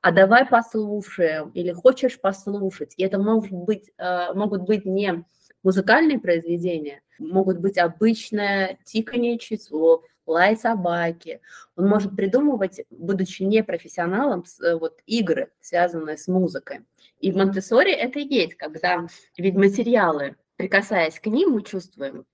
А 0.01 0.11
давай 0.11 0.45
послушаем, 0.45 1.49
или 1.49 1.71
хочешь 1.71 2.19
послушать. 2.19 2.93
И 2.97 3.03
это 3.03 3.19
может 3.19 3.51
быть, 3.51 3.91
э, 3.97 4.33
могут 4.33 4.63
быть 4.63 4.85
не 4.85 5.23
музыкальные 5.63 6.19
произведения, 6.19 7.01
могут 7.19 7.59
быть 7.59 7.77
обычное 7.77 8.77
тикание 8.85 9.37
часов, 9.37 10.03
лай 10.25 10.55
собаки. 10.57 11.41
Он 11.75 11.87
может 11.87 12.15
придумывать, 12.15 12.81
будучи 12.89 13.43
непрофессионалом, 13.43 14.43
э, 14.61 14.75
вот 14.75 14.99
игры, 15.05 15.51
связанные 15.59 16.17
с 16.17 16.27
музыкой. 16.27 16.81
И 17.19 17.31
в 17.31 17.37
монте 17.37 17.59
это 17.59 18.19
и 18.19 18.27
есть, 18.27 18.55
когда 18.55 19.07
ведь 19.37 19.55
материалы, 19.55 20.35
прикасаясь 20.55 21.19
к 21.19 21.25
ним, 21.27 21.51
мы 21.51 21.63
чувствуем 21.63 22.25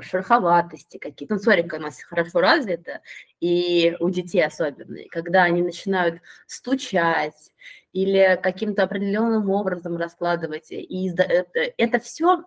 шероховатости 0.00 0.98
какие-то. 0.98 1.34
Ну, 1.34 1.40
сорика 1.40 1.76
у 1.76 1.80
нас 1.80 2.02
хорошо 2.02 2.40
развита, 2.40 3.00
и 3.40 3.96
у 4.00 4.10
детей 4.10 4.44
особенно. 4.44 4.96
И 4.96 5.08
когда 5.08 5.44
они 5.44 5.62
начинают 5.62 6.20
стучать 6.46 7.52
или 7.92 8.38
каким-то 8.42 8.82
определенным 8.82 9.48
образом 9.50 9.96
раскладывать, 9.96 10.70
и 10.70 11.08
это, 11.08 11.72
это 11.76 11.98
все, 12.00 12.44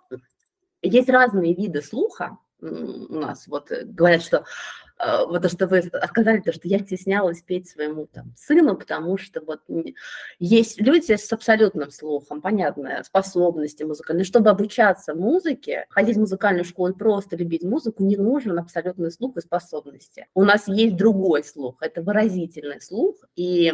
есть 0.81 1.09
разные 1.09 1.55
виды 1.55 1.81
слуха, 1.81 2.37
у 2.61 3.15
нас 3.15 3.47
вот 3.47 3.71
говорят, 3.71 4.21
что 4.21 4.45
вот 4.99 5.41
то, 5.41 5.49
что 5.49 5.67
вы 5.67 5.81
сказали, 5.81 6.41
то, 6.41 6.51
что 6.51 6.67
я 6.67 6.79
стеснялась 6.79 7.41
петь 7.41 7.69
своему 7.69 8.07
там, 8.07 8.33
сыну, 8.35 8.75
потому 8.75 9.17
что 9.17 9.41
вот 9.41 9.61
есть 10.39 10.81
люди 10.81 11.13
с 11.13 11.31
абсолютным 11.31 11.89
слухом, 11.91 12.41
понятно, 12.41 13.01
способности 13.03 13.83
музыкальные. 13.83 14.25
Чтобы 14.25 14.49
обучаться 14.49 15.15
музыке, 15.15 15.85
ходить 15.89 16.17
в 16.17 16.19
музыкальную 16.19 16.65
школу 16.65 16.89
и 16.89 16.97
просто 16.97 17.37
любить 17.37 17.63
музыку, 17.63 18.03
не 18.03 18.17
нужен 18.17 18.59
абсолютный 18.59 19.11
слух 19.11 19.37
и 19.37 19.41
способности. 19.41 20.27
У 20.33 20.43
нас 20.43 20.67
есть 20.67 20.97
другой 20.97 21.43
слух, 21.43 21.77
это 21.81 22.01
выразительный 22.01 22.81
слух. 22.81 23.15
И 23.35 23.73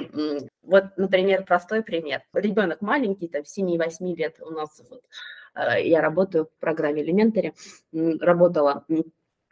вот, 0.62 0.86
например, 0.98 1.44
простой 1.46 1.82
пример. 1.82 2.22
Ребенок 2.34 2.82
маленький, 2.82 3.27
там, 3.27 3.44
7-8 3.44 4.15
лет 4.15 4.38
у 4.41 4.51
нас 4.51 4.82
вот, 4.89 5.01
а, 5.53 5.79
я 5.79 6.01
работаю 6.01 6.46
в 6.46 6.60
программе 6.60 7.03
Elementary, 7.03 7.53
работала 8.20 8.86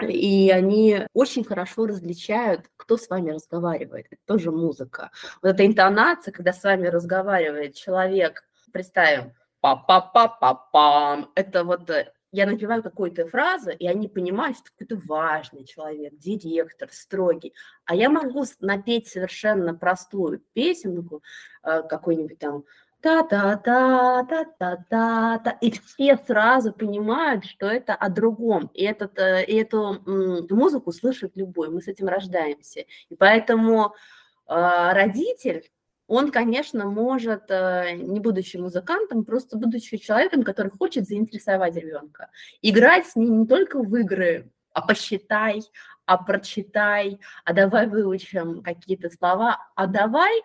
и 0.10 0.50
они 0.50 1.08
очень 1.14 1.44
хорошо 1.44 1.86
различают, 1.86 2.70
кто 2.76 2.98
с 2.98 3.10
вами 3.10 3.32
разговаривает. 3.32 4.08
Это 4.10 4.22
тоже 4.26 4.52
музыка. 4.52 5.12
Вот 5.42 5.50
эта 5.50 5.66
интонация, 5.66 6.32
когда 6.32 6.54
с 6.54 6.64
вами 6.64 6.88
разговаривает 6.88 7.76
человек, 7.76 8.44
представим, 8.72 9.34
па-па-па-па-пам, 9.62 11.32
это 11.36 11.64
вот 11.64 11.90
э, 11.90 12.12
я 12.34 12.48
напеваю 12.48 12.82
какую-то 12.82 13.28
фразу, 13.28 13.70
и 13.70 13.86
они 13.88 14.08
понимают, 14.08 14.58
что 14.58 14.72
какой-то 14.72 15.00
важный 15.06 15.66
человек, 15.66 16.18
директор, 16.18 16.90
строгий. 16.92 17.54
А 17.86 17.96
я 17.96 18.10
могу 18.10 18.44
напеть 18.60 19.08
совершенно 19.08 19.76
простую 19.76 20.44
песенку, 20.54 21.22
э, 21.64 21.84
какой-нибудь 21.84 22.40
там 22.40 22.64
та-та-та-та-та-та-та, 23.04 25.58
и 25.62 25.72
все 25.72 26.18
сразу 26.26 26.72
понимают, 26.72 27.46
что 27.46 27.66
это 27.66 27.96
о 27.96 28.10
другом, 28.10 28.70
и, 28.74 28.86
этот, 28.86 29.20
э, 29.20 29.44
и 29.44 29.56
эту 29.56 30.02
музыку 30.50 30.94
слышит 30.94 31.36
любой, 31.36 31.70
мы 31.70 31.82
с 31.82 31.90
этим 31.90 32.08
рождаемся. 32.08 32.86
И 33.10 33.16
поэтому 33.16 33.88
э, 33.88 33.90
родитель, 34.94 35.70
он, 36.08 36.32
конечно, 36.32 36.86
может, 36.86 37.44
э, 37.50 37.98
не 37.98 38.22
будучи 38.22 38.56
музыкантом, 38.56 39.26
просто 39.26 39.58
будучи 39.58 39.98
человеком, 39.98 40.44
который 40.44 40.72
хочет 40.72 41.06
заинтересовать 41.06 41.76
ребенка, 41.76 42.30
играть 42.62 43.08
с 43.08 43.18
ним 43.18 43.42
не 43.42 43.48
только 43.48 43.84
в 43.84 43.94
игры, 43.98 44.50
а 44.72 44.82
посчитай, 44.82 45.62
а 46.06 46.18
прочитай, 46.18 47.20
а 47.44 47.52
давай 47.52 47.88
выучим 47.88 48.64
какие-то 48.64 49.10
слова, 49.10 49.58
а 49.76 49.88
давай 49.88 50.42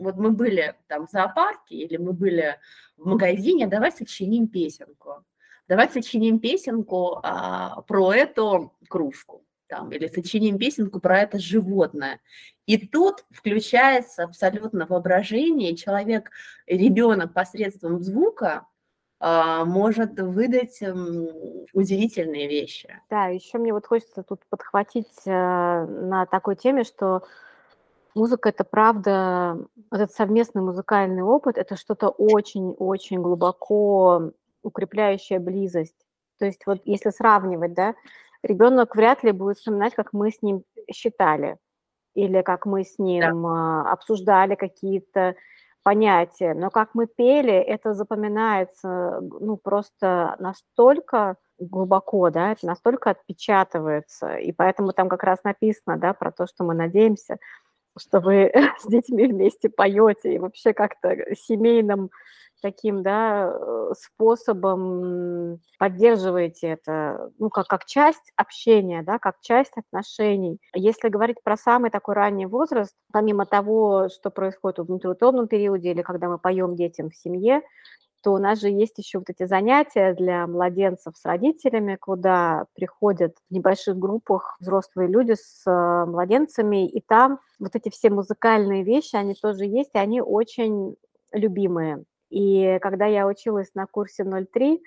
вот 0.00 0.16
мы 0.16 0.30
были 0.30 0.74
там 0.86 1.06
в 1.06 1.10
зоопарке 1.10 1.76
или 1.76 1.96
мы 1.96 2.12
были 2.12 2.58
в 2.96 3.06
магазине, 3.06 3.66
давай 3.66 3.92
сочиним 3.92 4.48
песенку. 4.48 5.24
Давай 5.68 5.88
сочиним 5.90 6.38
песенку 6.38 7.18
а, 7.22 7.82
про 7.82 8.12
эту 8.12 8.72
кружку 8.88 9.44
там, 9.66 9.90
или 9.90 10.06
сочиним 10.06 10.58
песенку 10.58 11.00
про 11.00 11.20
это 11.20 11.38
животное. 11.38 12.20
И 12.66 12.78
тут 12.86 13.24
включается 13.30 14.24
абсолютно 14.24 14.86
воображение, 14.86 15.76
человек, 15.76 16.30
ребенок 16.66 17.32
посредством 17.32 18.00
звука 18.00 18.66
а, 19.18 19.64
может 19.64 20.20
выдать 20.20 20.80
удивительные 21.72 22.48
вещи. 22.48 23.00
Да, 23.10 23.26
еще 23.26 23.58
мне 23.58 23.72
вот 23.72 23.86
хочется 23.86 24.22
тут 24.22 24.42
подхватить 24.48 25.26
э, 25.26 25.30
на 25.30 26.26
такой 26.26 26.54
теме, 26.54 26.84
что 26.84 27.22
Музыка- 28.16 28.48
это 28.48 28.64
правда, 28.64 29.58
этот 29.92 30.10
совместный 30.10 30.62
музыкальный 30.62 31.22
опыт- 31.22 31.58
это 31.58 31.76
что-то 31.76 32.08
очень-очень 32.08 33.20
глубоко 33.20 34.32
укрепляющее 34.62 35.38
близость. 35.38 35.94
То 36.38 36.46
есть 36.46 36.66
вот 36.66 36.80
если 36.86 37.10
сравнивать, 37.10 37.74
да, 37.74 37.94
ребенок 38.42 38.96
вряд 38.96 39.22
ли 39.22 39.32
будет 39.32 39.58
вспоминать, 39.58 39.94
как 39.94 40.14
мы 40.14 40.30
с 40.30 40.40
ним 40.40 40.62
считали 40.90 41.58
или 42.14 42.40
как 42.40 42.64
мы 42.64 42.84
с 42.84 42.98
ним 42.98 43.42
Да. 43.42 43.92
обсуждали 43.92 44.54
какие-то 44.54 45.34
понятия. 45.82 46.54
Но 46.54 46.70
как 46.70 46.94
мы 46.94 47.06
пели, 47.06 47.52
это 47.52 47.92
запоминается, 47.92 49.20
ну, 49.20 49.58
просто 49.58 50.36
настолько 50.38 51.36
глубоко, 51.58 52.30
да, 52.30 52.52
это 52.52 52.66
настолько 52.66 53.10
отпечатывается. 53.10 54.36
И 54.36 54.52
поэтому 54.52 54.92
там 54.92 55.08
как 55.10 55.22
раз 55.22 55.44
написано, 55.44 55.98
да, 55.98 56.14
про 56.14 56.32
то, 56.32 56.46
что 56.46 56.64
мы 56.64 56.72
надеемся– 56.74 57.36
что 57.98 58.20
вы 58.20 58.52
с 58.78 58.86
детьми 58.86 59.26
вместе 59.26 59.68
поете 59.68 60.34
и 60.34 60.38
вообще 60.38 60.72
как-то 60.72 61.16
семейным 61.34 62.10
таким, 62.62 63.02
да, 63.02 63.52
э, 63.52 63.92
способом 63.98 65.60
поддерживаете 65.78 66.68
это, 66.68 67.30
ну, 67.38 67.50
как, 67.50 67.66
как 67.66 67.84
часть 67.84 68.32
общения, 68.36 69.02
да, 69.02 69.18
как 69.18 69.36
часть 69.40 69.72
отношений. 69.76 70.58
Если 70.74 71.08
говорить 71.08 71.36
про 71.44 71.56
самый 71.56 71.90
такой 71.90 72.14
ранний 72.14 72.46
возраст, 72.46 72.94
помимо 73.12 73.46
того, 73.46 74.08
что 74.08 74.30
происходит 74.30 74.78
в 74.78 74.86
внутриутробном 74.86 75.48
периоде 75.48 75.90
или 75.90 76.02
когда 76.02 76.28
мы 76.28 76.38
поем 76.38 76.76
детям 76.76 77.10
в 77.10 77.16
семье, 77.16 77.62
то 78.26 78.32
у 78.32 78.38
нас 78.38 78.60
же 78.60 78.70
есть 78.70 78.98
еще 78.98 79.20
вот 79.20 79.30
эти 79.30 79.46
занятия 79.46 80.12
для 80.12 80.48
младенцев 80.48 81.16
с 81.16 81.24
родителями, 81.24 81.94
куда 81.94 82.64
приходят 82.74 83.36
в 83.48 83.54
небольших 83.54 83.96
группах 83.96 84.56
взрослые 84.58 85.08
люди 85.08 85.36
с 85.38 85.62
э, 85.64 86.10
младенцами, 86.10 86.88
и 86.88 87.00
там 87.00 87.38
вот 87.60 87.76
эти 87.76 87.88
все 87.88 88.10
музыкальные 88.10 88.82
вещи, 88.82 89.14
они 89.14 89.34
тоже 89.34 89.66
есть, 89.66 89.90
и 89.94 89.98
они 89.98 90.20
очень 90.20 90.96
любимые. 91.30 92.02
И 92.28 92.80
когда 92.82 93.06
я 93.06 93.28
училась 93.28 93.72
на 93.76 93.86
курсе 93.86 94.24
03, 94.24 94.82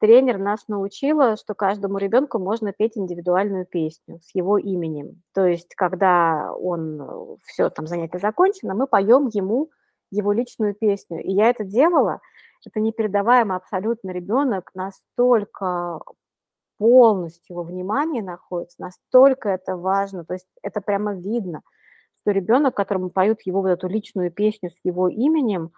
тренер 0.00 0.38
нас 0.38 0.66
научила, 0.66 1.36
что 1.36 1.54
каждому 1.54 1.98
ребенку 1.98 2.40
можно 2.40 2.72
петь 2.72 2.98
индивидуальную 2.98 3.64
песню 3.64 4.18
с 4.24 4.34
его 4.34 4.58
именем. 4.58 5.22
То 5.34 5.46
есть, 5.46 5.76
когда 5.76 6.52
он 6.52 7.00
э, 7.00 7.36
все 7.44 7.70
там 7.70 7.86
занятие 7.86 8.18
закончено, 8.18 8.74
мы 8.74 8.88
поем 8.88 9.28
ему 9.32 9.70
его 10.10 10.32
личную 10.32 10.74
песню. 10.74 11.22
И 11.22 11.30
я 11.30 11.48
это 11.48 11.62
делала, 11.62 12.20
это 12.66 12.80
непередаваемо 12.80 13.56
абсолютно 13.56 14.10
ребенок 14.10 14.70
настолько 14.74 16.00
полностью 16.78 17.54
его 17.54 17.62
внимание 17.62 18.22
находится, 18.22 18.82
настолько 18.82 19.48
это 19.48 19.76
важно, 19.76 20.24
то 20.24 20.34
есть 20.34 20.48
это 20.62 20.80
прямо 20.80 21.14
видно, 21.14 21.62
что 22.20 22.32
ребенок, 22.32 22.74
которому 22.74 23.10
поют 23.10 23.42
его 23.42 23.62
вот 23.62 23.68
эту 23.68 23.88
личную 23.88 24.32
песню 24.32 24.70
с 24.70 24.78
его 24.84 25.08
именем, 25.08 25.72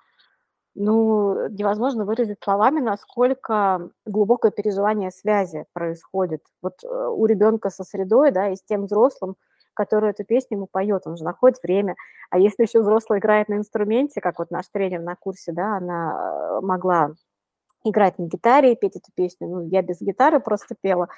ну, 0.75 1.49
невозможно 1.50 2.05
выразить 2.05 2.38
словами, 2.43 2.81
насколько 2.81 3.91
глубокое 4.07 4.50
переживание 4.50 5.11
связи 5.11 5.67
происходит. 5.73 6.43
Вот 6.62 6.83
э, 6.83 6.88
у 6.88 7.26
ребенка 7.26 7.71
со 7.71 7.85
средой, 7.85 8.33
да, 8.33 8.49
и 8.49 8.57
с 8.57 8.62
тем 8.64 8.87
взрослым, 8.87 9.37
который 9.75 10.11
эту 10.11 10.25
песню 10.25 10.57
ему 10.57 10.66
поет, 10.71 11.02
он 11.07 11.16
же 11.16 11.25
находит 11.25 11.62
время. 11.62 11.97
А 12.31 12.38
если 12.38 12.64
еще 12.64 12.81
взрослый 12.81 13.19
играет 13.19 13.49
на 13.49 13.54
инструменте, 13.54 14.21
как 14.21 14.38
вот 14.38 14.50
наш 14.50 14.66
тренер 14.73 15.00
на 15.00 15.16
курсе, 15.16 15.52
да, 15.52 15.76
она 15.76 16.59
э, 16.61 16.64
могла 16.64 17.12
играть 17.85 18.19
на 18.19 18.25
гитаре 18.25 18.73
и 18.73 18.76
петь 18.76 18.97
эту 18.97 19.11
песню, 19.14 19.49
ну, 19.49 19.69
я 19.69 19.83
без 19.83 20.00
гитары 20.00 20.40
просто 20.40 20.75
пела, 20.81 21.09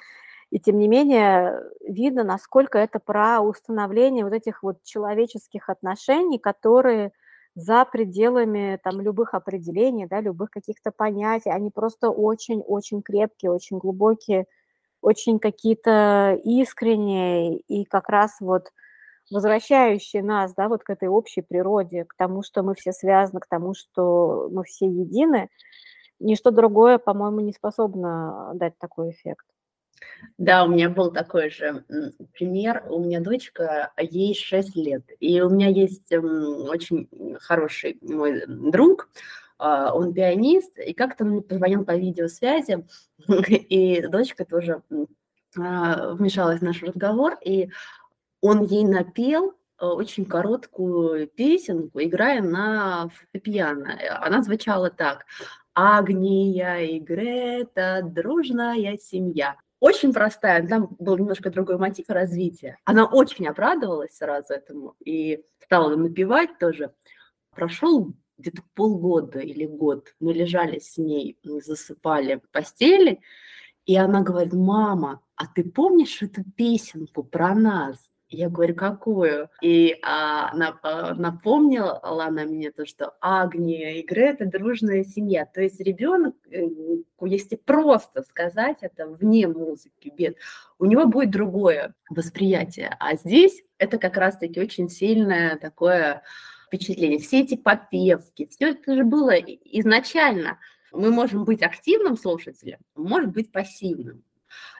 и 0.49 0.59
тем 0.59 0.77
не 0.79 0.87
менее 0.87 1.61
видно, 1.81 2.23
насколько 2.23 2.77
это 2.77 2.99
про 2.99 3.41
установление 3.41 4.23
вот 4.23 4.33
этих 4.33 4.63
вот 4.63 4.81
человеческих 4.83 5.69
отношений, 5.69 6.39
которые 6.39 7.11
за 7.55 7.85
пределами 7.85 8.79
там 8.83 9.01
любых 9.01 9.33
определений, 9.33 10.05
да, 10.07 10.21
любых 10.21 10.51
каких-то 10.51 10.91
понятий, 10.91 11.49
они 11.49 11.71
просто 11.71 12.09
очень-очень 12.11 13.01
крепкие, 13.01 13.51
очень 13.51 13.77
глубокие, 13.79 14.45
очень 15.01 15.39
какие-то 15.39 16.39
искренние 16.43 17.59
и 17.59 17.85
как 17.85 18.09
раз 18.09 18.37
вот 18.39 18.71
возвращающие 19.29 20.23
нас, 20.23 20.53
да, 20.55 20.69
вот 20.69 20.83
к 20.83 20.89
этой 20.89 21.09
общей 21.09 21.41
природе, 21.41 22.05
к 22.05 22.15
тому, 22.15 22.43
что 22.43 22.63
мы 22.63 22.75
все 22.75 22.91
связаны, 22.93 23.39
к 23.39 23.47
тому, 23.47 23.73
что 23.73 24.49
мы 24.51 24.63
все 24.63 24.85
едины, 24.85 25.49
ничто 26.19 26.51
другое, 26.51 26.97
по-моему, 26.97 27.41
не 27.41 27.53
способно 27.53 28.51
дать 28.55 28.77
такой 28.77 29.11
эффект. 29.11 29.45
Да, 30.37 30.63
у 30.63 30.67
меня 30.67 30.89
был 30.89 31.11
такой 31.11 31.49
же 31.49 31.83
пример. 32.33 32.83
У 32.89 32.99
меня 32.99 33.19
дочка, 33.19 33.91
ей 33.99 34.35
6 34.35 34.75
лет, 34.75 35.03
и 35.19 35.41
у 35.41 35.49
меня 35.49 35.69
есть 35.69 36.11
очень 36.11 37.09
хороший 37.39 37.97
мой 38.01 38.45
друг, 38.47 39.09
а, 39.09 39.46
он 39.59 40.13
пианист, 40.13 40.77
и 40.79 40.93
как-то 40.93 41.23
он 41.23 41.31
мне 41.31 41.41
позвонил 41.41 41.83
по 41.83 41.95
видеосвязи, 41.95 42.85
и 43.27 44.05
дочка 44.07 44.45
тоже 44.45 44.83
а, 45.57 46.13
вмешалась 46.13 46.59
в 46.59 46.63
наш 46.63 46.81
разговор, 46.83 47.37
и 47.43 47.69
он 48.41 48.63
ей 48.63 48.85
напел 48.85 49.53
а, 49.77 49.93
очень 49.93 50.25
короткую 50.25 51.27
песенку, 51.27 52.01
играя 52.01 52.41
на 52.41 53.09
фортепиано. 53.09 53.97
Она 54.21 54.43
звучала 54.43 54.89
так. 54.89 55.25
Агния 55.73 56.79
и 56.79 56.99
Грета, 56.99 58.01
дружная 58.03 58.97
семья. 58.97 59.55
Очень 59.79 60.11
простая, 60.11 60.67
там 60.67 60.95
был 60.97 61.17
немножко 61.17 61.51
другой 61.51 61.77
мотив 61.77 62.09
развития. 62.09 62.79
Она 62.83 63.05
очень 63.05 63.47
обрадовалась 63.47 64.17
сразу 64.17 64.53
этому 64.53 64.95
и 65.05 65.43
стала 65.63 65.95
напевать 65.95 66.57
тоже. 66.57 66.93
Прошел 67.51 68.13
где-то 68.37 68.61
полгода 68.73 69.39
или 69.39 69.65
год. 69.65 70.13
Мы 70.19 70.33
лежали 70.33 70.79
с 70.79 70.97
ней, 70.97 71.37
засыпали 71.43 72.41
в 72.43 72.49
постели, 72.49 73.19
и 73.85 73.95
она 73.95 74.21
говорит, 74.21 74.53
мама, 74.53 75.21
а 75.35 75.47
ты 75.47 75.63
помнишь 75.63 76.21
эту 76.21 76.43
песенку 76.43 77.23
про 77.23 77.55
нас? 77.55 77.97
Я 78.29 78.49
говорю, 78.49 78.75
какую? 78.75 79.49
И 79.61 79.97
а, 80.03 80.53
на, 80.53 80.77
а, 80.83 81.13
напомнила 81.13 82.01
она 82.03 82.43
мне 82.43 82.71
то, 82.71 82.85
что 82.85 83.13
Агния 83.21 83.93
и 83.93 84.05
Грета– 84.05 84.45
дружная 84.45 85.05
семья. 85.05 85.45
То 85.45 85.61
есть 85.61 85.79
ребенок, 85.79 86.35
э, 86.51 86.67
если 87.21 87.55
просто 87.55 88.23
сказать 88.23 88.79
это 88.81 89.07
вне 89.07 89.47
музыки, 89.47 90.11
бед, 90.13 90.35
у 90.77 90.85
него 90.85 91.05
будет 91.05 91.31
другое 91.31 91.93
восприятие. 92.09 92.97
А 92.99 93.15
здесь 93.15 93.63
это 93.77 93.97
как 93.97 94.17
раз-таки 94.17 94.59
очень 94.59 94.89
сильное 94.89 95.55
такое 95.55 96.21
впечатление. 96.67 97.19
Все 97.19 97.41
эти 97.41 97.55
попевки, 97.55 98.47
все 98.47 98.71
это 98.71 98.95
же 98.95 99.03
было 99.03 99.35
изначально. 99.37 100.59
Мы 100.91 101.11
можем 101.11 101.43
быть 101.43 101.63
активным 101.63 102.17
слушателем, 102.17 102.79
можем 102.95 103.31
быть 103.31 103.51
пассивным. 103.51 104.23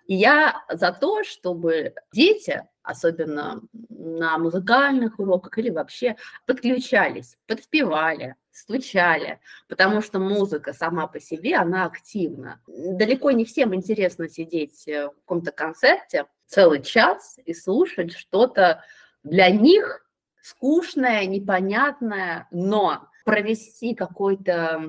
И 0.06 0.16
я 0.16 0.64
за 0.70 0.94
то, 0.94 1.24
чтобы 1.24 1.94
дети, 2.14 2.64
особенно 2.82 3.62
на 3.90 4.38
музыкальных 4.38 5.20
уроках 5.20 5.58
или 5.58 5.70
вообще, 5.70 6.16
подключались, 6.46 7.38
подпевали, 7.46 8.36
стучали, 8.52 9.40
потому 9.68 10.02
что 10.02 10.20
музыка 10.20 10.74
сама 10.74 11.08
по 11.08 11.20
себе, 11.20 11.56
она 11.58 11.86
активна. 11.86 12.62
Далеко 12.68 13.32
не 13.32 13.44
всем 13.44 13.76
интересно 13.76 14.30
сидеть 14.30 14.86
в 14.88 15.12
каком-то 15.12 15.52
концерте 15.52 16.26
целый 16.48 16.82
час 16.82 17.38
и 17.46 17.54
слушать 17.54 18.14
что-то 18.14 18.84
для 19.24 19.50
них 19.50 20.07
скучное, 20.48 21.26
непонятное, 21.26 22.48
но 22.52 23.10
провести 23.26 23.94
какой-то 23.94 24.82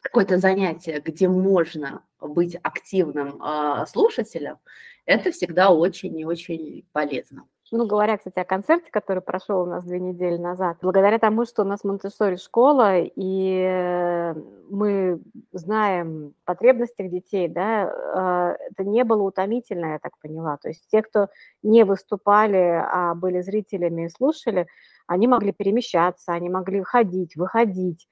какое-то 0.00 0.36
занятие, 0.36 1.00
где 1.00 1.28
можно 1.28 2.04
быть 2.20 2.56
активным 2.62 3.42
э, 3.42 3.86
слушателем, 3.86 4.58
это 5.06 5.32
всегда 5.32 5.70
очень 5.70 6.18
и 6.18 6.26
очень 6.26 6.86
полезно. 6.92 7.48
Ну, 7.76 7.86
говоря, 7.86 8.16
кстати, 8.16 8.38
о 8.38 8.44
концерте, 8.44 8.88
который 8.92 9.20
прошел 9.20 9.62
у 9.62 9.66
нас 9.66 9.84
две 9.84 9.98
недели 9.98 10.36
назад, 10.36 10.76
благодаря 10.80 11.18
тому, 11.18 11.44
что 11.44 11.62
у 11.62 11.64
нас 11.64 11.82
Монтессори 11.82 12.36
школа, 12.36 13.00
и 13.00 14.32
мы 14.70 15.20
знаем 15.50 16.34
потребностях 16.44 17.10
детей, 17.10 17.48
да, 17.48 18.54
э, 18.56 18.70
это 18.70 18.84
не 18.84 19.02
было 19.02 19.22
утомительно, 19.24 19.86
я 19.94 19.98
так 19.98 20.12
поняла. 20.22 20.56
То 20.58 20.68
есть 20.68 20.84
те, 20.88 21.02
кто 21.02 21.26
не 21.64 21.84
выступали, 21.84 22.80
а 22.88 23.16
были 23.16 23.40
зрителями 23.40 24.04
и 24.06 24.08
слушали, 24.08 24.68
они 25.08 25.26
могли 25.26 25.50
перемещаться, 25.50 26.32
они 26.32 26.48
могли 26.50 26.80
ходить, 26.84 27.34
выходить, 27.34 28.06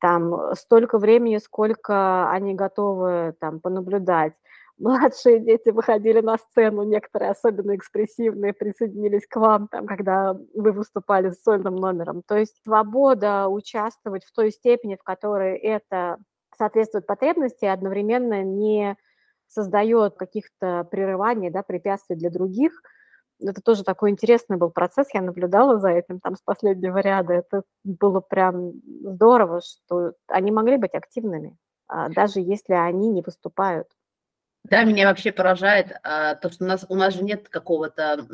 там 0.00 0.54
столько 0.54 0.98
времени, 0.98 1.38
сколько 1.38 2.30
они 2.30 2.54
готовы 2.54 3.34
там 3.40 3.58
понаблюдать. 3.58 4.34
Младшие 4.78 5.40
дети 5.40 5.70
выходили 5.70 6.20
на 6.20 6.38
сцену, 6.38 6.84
некоторые 6.84 7.32
особенно 7.32 7.74
экспрессивные 7.76 8.52
присоединились 8.52 9.26
к 9.28 9.36
вам, 9.36 9.68
там, 9.68 9.86
когда 9.86 10.34
вы 10.54 10.72
выступали 10.72 11.30
с 11.30 11.42
сольным 11.42 11.76
номером. 11.76 12.22
То 12.26 12.36
есть 12.36 12.54
свобода 12.64 13.48
участвовать 13.48 14.24
в 14.24 14.32
той 14.32 14.52
степени, 14.52 14.96
в 14.96 15.02
которой 15.02 15.56
это 15.58 16.18
соответствует 16.56 17.06
потребности, 17.06 17.64
одновременно 17.64 18.42
не 18.44 18.96
создает 19.48 20.16
каких-то 20.16 20.84
прерываний, 20.90 21.50
да, 21.50 21.62
препятствий 21.62 22.16
для 22.16 22.30
других– 22.30 22.72
это 23.40 23.60
тоже 23.62 23.84
такой 23.84 24.10
интересный 24.10 24.56
был 24.56 24.70
процесс, 24.70 25.08
я 25.14 25.22
наблюдала 25.22 25.78
за 25.78 25.90
этим 25.90 26.18
там 26.20 26.34
с 26.36 26.42
последнего 26.42 26.98
ряда. 26.98 27.34
Это 27.34 27.62
было 27.84 28.20
прям 28.20 28.72
здорово, 29.02 29.60
что 29.60 30.12
они 30.26 30.50
могли 30.50 30.76
быть 30.76 30.94
активными, 30.94 31.56
а, 31.86 32.08
даже 32.08 32.40
если 32.40 32.74
они 32.74 33.10
не 33.10 33.22
выступают. 33.22 33.86
Да, 34.70 34.84
меня 34.84 35.08
вообще 35.08 35.32
поражает 35.32 35.92
а, 36.02 36.34
то, 36.34 36.50
что 36.50 36.64
у 36.64 36.68
нас, 36.68 36.84
у 36.88 36.94
нас 36.94 37.14
же 37.14 37.24
нет 37.24 37.48
какого-то 37.48 38.26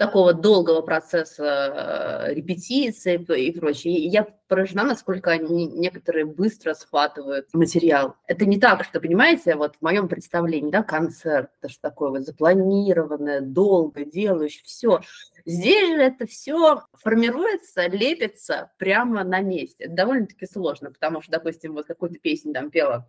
такого 0.00 0.32
долгого 0.32 0.80
процесса 0.80 2.26
э, 2.28 2.34
репетиции 2.34 3.22
и 3.36 3.52
прочее. 3.52 4.06
Я 4.06 4.26
поражена, 4.48 4.84
насколько 4.84 5.30
они 5.30 5.66
некоторые 5.66 6.24
быстро 6.24 6.72
схватывают 6.72 7.48
материал. 7.52 8.16
Это 8.26 8.46
не 8.46 8.58
так, 8.58 8.84
что, 8.84 8.98
понимаете, 8.98 9.56
вот 9.56 9.76
в 9.76 9.82
моем 9.82 10.08
представлении, 10.08 10.70
да, 10.70 10.82
концерт, 10.82 11.50
это 11.60 11.70
что 11.70 11.82
такое 11.82 12.10
вот 12.10 12.22
запланированное, 12.22 13.42
долго 13.42 14.06
делающее, 14.06 14.62
все. 14.64 15.00
Здесь 15.44 15.90
же 15.90 16.02
это 16.02 16.26
все 16.26 16.84
формируется, 16.94 17.86
лепится 17.86 18.72
прямо 18.78 19.22
на 19.22 19.40
месте. 19.40 19.84
Это 19.84 19.94
довольно-таки 19.96 20.46
сложно, 20.46 20.92
потому 20.92 21.20
что, 21.20 21.32
допустим, 21.32 21.74
вот 21.74 21.86
какую-то 21.86 22.18
песню 22.18 22.54
там 22.54 22.70
пела 22.70 23.06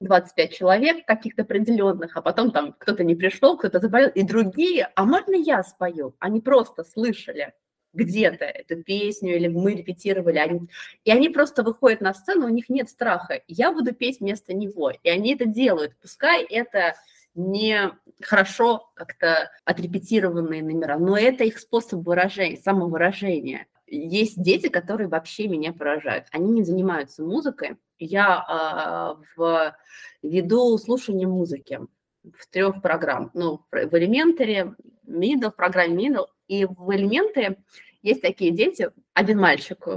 25 0.00 0.52
человек 0.54 1.06
каких-то 1.06 1.42
определенных, 1.42 2.16
а 2.16 2.22
потом 2.22 2.50
там 2.50 2.74
кто-то 2.78 3.04
не 3.04 3.14
пришел, 3.14 3.56
кто-то 3.56 3.80
заболел, 3.80 4.10
и 4.10 4.22
другие, 4.22 4.90
а 4.94 5.04
можно 5.04 5.34
я 5.34 5.62
спою? 5.62 6.14
Они 6.18 6.40
просто 6.40 6.84
слышали 6.84 7.52
где-то 7.92 8.44
эту 8.44 8.82
песню, 8.82 9.36
или 9.36 9.48
мы 9.48 9.74
репетировали, 9.74 10.38
они, 10.38 10.68
и 11.04 11.10
они 11.10 11.30
просто 11.30 11.62
выходят 11.62 12.00
на 12.00 12.12
сцену, 12.12 12.46
у 12.46 12.50
них 12.50 12.68
нет 12.68 12.90
страха, 12.90 13.40
я 13.48 13.72
буду 13.72 13.94
петь 13.94 14.20
вместо 14.20 14.52
него, 14.52 14.90
и 14.90 15.08
они 15.08 15.34
это 15.34 15.46
делают, 15.46 15.94
пускай 16.00 16.44
это 16.44 16.94
не 17.34 17.92
хорошо 18.22 18.90
как-то 18.94 19.50
отрепетированные 19.64 20.62
номера, 20.62 20.98
но 20.98 21.16
это 21.16 21.44
их 21.44 21.58
способ 21.58 22.06
выражения, 22.06 22.56
самовыражения. 22.56 23.66
Есть 23.86 24.42
дети, 24.42 24.68
которые 24.68 25.08
вообще 25.08 25.46
меня 25.46 25.72
поражают. 25.72 26.26
Они 26.32 26.50
не 26.50 26.64
занимаются 26.64 27.22
музыкой, 27.22 27.76
я 27.98 29.16
э, 29.18 29.24
в, 29.36 29.76
веду 30.22 30.76
слушание 30.78 31.28
музыки 31.28 31.80
в 32.24 32.48
трех 32.50 32.82
программах. 32.82 33.30
Ну, 33.34 33.60
в 33.70 33.96
элементаре, 33.96 34.74
middle, 35.06 35.50
в 35.50 35.56
программе 35.56 36.08
middle. 36.08 36.26
И 36.48 36.64
в 36.64 36.94
элементе 36.94 37.58
есть 38.02 38.22
такие 38.22 38.50
дети, 38.50 38.90
один 39.14 39.38
мальчик, 39.38 39.78
э, 39.86 39.90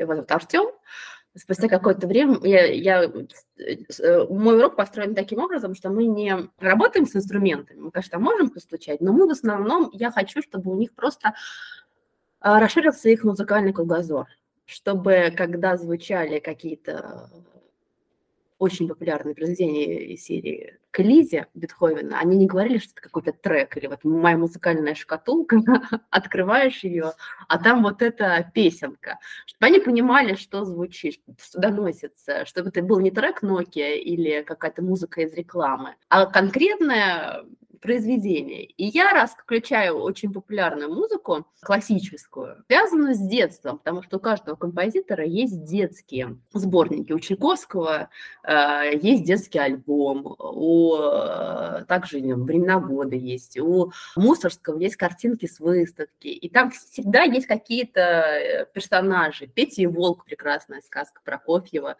его 0.00 0.14
зовут 0.14 0.30
Артем, 0.30 0.66
спустя 1.36 1.68
какое-то 1.68 2.06
время 2.06 2.38
я, 2.42 2.66
я, 2.66 3.04
э, 3.04 4.26
мой 4.28 4.58
урок 4.58 4.76
построен 4.76 5.14
таким 5.14 5.38
образом, 5.38 5.74
что 5.74 5.90
мы 5.90 6.06
не 6.06 6.48
работаем 6.58 7.06
с 7.06 7.16
инструментами, 7.16 7.78
мы, 7.78 7.90
конечно, 7.90 8.18
можем 8.18 8.50
постучать, 8.50 9.00
но 9.00 9.12
мы 9.12 9.26
в 9.26 9.30
основном, 9.30 9.90
я 9.92 10.10
хочу, 10.10 10.42
чтобы 10.42 10.70
у 10.70 10.76
них 10.76 10.94
просто 10.94 11.34
расширился 12.42 13.08
их 13.08 13.24
музыкальный 13.24 13.72
кругозор, 13.72 14.26
чтобы 14.66 15.32
когда 15.36 15.76
звучали 15.76 16.38
какие-то 16.38 17.30
очень 18.62 18.86
популярные 18.86 19.34
произведения 19.34 20.04
из 20.04 20.22
серии 20.22 20.78
к 20.92 21.00
Бетховена, 21.54 22.20
они 22.20 22.36
не 22.36 22.46
говорили, 22.46 22.78
что 22.78 22.92
это 22.92 23.00
какой-то 23.00 23.32
трек, 23.32 23.76
или 23.76 23.86
вот 23.88 24.04
моя 24.04 24.36
музыкальная 24.36 24.94
шкатулка, 24.94 25.56
открываешь 26.10 26.84
ее, 26.84 27.14
а 27.48 27.58
там 27.58 27.82
вот 27.82 28.02
эта 28.02 28.48
песенка, 28.54 29.18
чтобы 29.46 29.66
они 29.66 29.80
понимали, 29.80 30.34
что 30.34 30.64
звучит, 30.64 31.20
что 31.42 31.60
доносится, 31.60 32.44
чтобы 32.44 32.68
это 32.68 32.82
был 32.82 33.00
не 33.00 33.10
трек 33.10 33.42
Nokia 33.42 33.96
или 33.96 34.42
какая-то 34.42 34.82
музыка 34.82 35.22
из 35.22 35.32
рекламы, 35.32 35.96
а 36.08 36.26
конкретная 36.26 37.44
произведение. 37.82 38.64
И 38.64 38.84
я 38.86 39.10
раз 39.10 39.32
включаю 39.32 39.96
очень 39.96 40.32
популярную 40.32 40.88
музыку, 40.88 41.46
классическую, 41.60 42.64
связанную 42.68 43.14
с 43.14 43.18
детством, 43.18 43.78
потому 43.78 44.02
что 44.02 44.16
у 44.16 44.20
каждого 44.20 44.54
композитора 44.54 45.24
есть 45.24 45.64
детские 45.64 46.38
сборники. 46.54 47.12
У 47.12 47.18
Чайковского 47.18 48.08
э, 48.44 48.98
есть 49.02 49.24
детский 49.24 49.58
альбом, 49.58 50.36
у 50.38 50.96
э, 50.96 51.84
также 51.88 52.18
«Времена 52.18 52.78
года» 52.78 53.16
есть, 53.16 53.58
у 53.58 53.92
Мусорского 54.14 54.78
есть 54.78 54.96
картинки 54.96 55.46
с 55.46 55.58
выставки, 55.58 56.28
и 56.28 56.48
там 56.48 56.70
всегда 56.70 57.24
есть 57.24 57.46
какие-то 57.46 58.00
э, 58.00 58.66
персонажи. 58.72 59.48
Петя 59.48 59.82
и 59.82 59.86
Волк, 59.86 60.24
прекрасная 60.24 60.82
сказка 60.82 61.20
Прокофьева, 61.24 61.96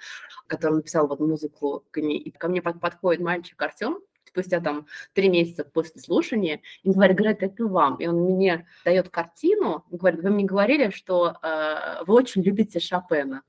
который 0.46 0.76
написал 0.76 1.08
вот 1.08 1.18
музыку. 1.18 1.84
И 1.96 2.30
ко 2.30 2.48
мне 2.48 2.62
подходит 2.62 3.20
мальчик 3.20 3.60
Артем, 3.60 3.98
спустя 4.32 4.60
там 4.60 4.86
три 5.12 5.28
месяца 5.28 5.64
после 5.64 6.00
слушания, 6.00 6.60
и 6.82 6.90
говорит, 6.90 7.16
говорит, 7.16 7.42
это 7.42 7.66
вам. 7.66 7.96
И 7.96 8.06
он 8.06 8.16
мне 8.16 8.66
дает 8.84 9.10
картину, 9.10 9.84
говорит, 9.90 10.22
вы 10.22 10.30
мне 10.30 10.44
говорили, 10.44 10.90
что 10.90 11.36
э, 11.42 12.04
вы 12.06 12.14
очень 12.14 12.42
любите 12.42 12.80
Шопена. 12.80 13.42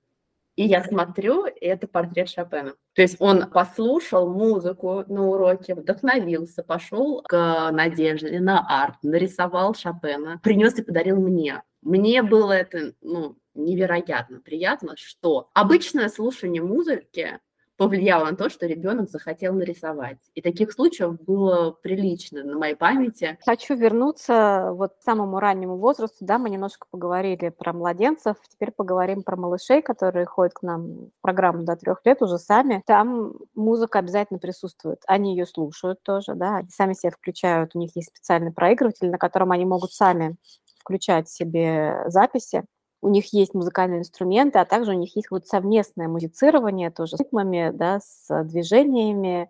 И 0.55 0.65
я 0.65 0.83
смотрю, 0.83 1.47
и 1.47 1.65
это 1.65 1.87
портрет 1.87 2.29
Шопена. 2.29 2.75
То 2.93 3.01
есть 3.01 3.15
он 3.19 3.49
послушал 3.49 4.31
музыку 4.31 5.03
на 5.07 5.29
уроке, 5.29 5.73
вдохновился, 5.73 6.61
пошел 6.61 7.23
к 7.23 7.71
Надежде 7.71 8.39
на 8.39 8.63
арт, 8.67 8.97
нарисовал 9.01 9.73
Шопена, 9.73 10.39
принес 10.43 10.77
и 10.77 10.83
подарил 10.83 11.19
мне. 11.19 11.63
Мне 11.81 12.21
было 12.21 12.51
это 12.51 12.93
ну, 13.01 13.35
невероятно 13.55 14.41
приятно, 14.41 14.95
что 14.95 15.49
обычное 15.53 16.07
слушание 16.09 16.61
музыки 16.61 17.39
повлияло 17.77 18.25
на 18.25 18.35
то, 18.35 18.49
что 18.49 18.65
ребенок 18.67 19.09
захотел 19.09 19.53
нарисовать. 19.53 20.17
И 20.35 20.41
таких 20.41 20.71
случаев 20.71 21.19
было 21.21 21.71
прилично 21.71 22.43
на 22.43 22.57
моей 22.57 22.75
памяти. 22.75 23.37
Хочу 23.45 23.75
вернуться 23.75 24.69
вот 24.73 24.93
к 24.93 25.03
самому 25.03 25.39
раннему 25.39 25.77
возрасту. 25.77 26.17
Да, 26.25 26.37
мы 26.37 26.49
немножко 26.49 26.87
поговорили 26.89 27.49
про 27.49 27.73
младенцев, 27.73 28.37
теперь 28.49 28.71
поговорим 28.71 29.23
про 29.23 29.35
малышей, 29.35 29.81
которые 29.81 30.25
ходят 30.25 30.53
к 30.53 30.61
нам 30.61 31.07
в 31.07 31.21
программу 31.21 31.63
до 31.63 31.75
трех 31.75 32.01
лет 32.05 32.21
уже 32.21 32.37
сами. 32.37 32.83
Там 32.85 33.33
музыка 33.55 33.99
обязательно 33.99 34.39
присутствует. 34.39 35.01
Они 35.07 35.35
ее 35.35 35.45
слушают 35.45 36.01
тоже, 36.03 36.35
да, 36.35 36.57
они 36.57 36.69
сами 36.69 36.93
себя 36.93 37.11
включают. 37.11 37.75
У 37.75 37.79
них 37.79 37.95
есть 37.95 38.09
специальный 38.09 38.51
проигрыватель, 38.51 39.09
на 39.09 39.17
котором 39.17 39.51
они 39.51 39.65
могут 39.65 39.91
сами 39.93 40.35
включать 40.83 41.29
себе 41.29 42.03
записи 42.07 42.63
у 43.03 43.09
них 43.09 43.33
есть 43.33 43.53
музыкальные 43.53 43.99
инструменты, 43.99 44.59
а 44.59 44.65
также 44.65 44.91
у 44.91 44.97
них 44.97 45.15
есть 45.17 45.29
вот 45.29 45.45
совместное 45.45 46.07
музицирование 46.07 46.89
тоже 46.89 47.17
с 47.17 47.19
ритмами, 47.19 47.71
да, 47.73 47.99
с 47.99 48.43
движениями. 48.45 49.49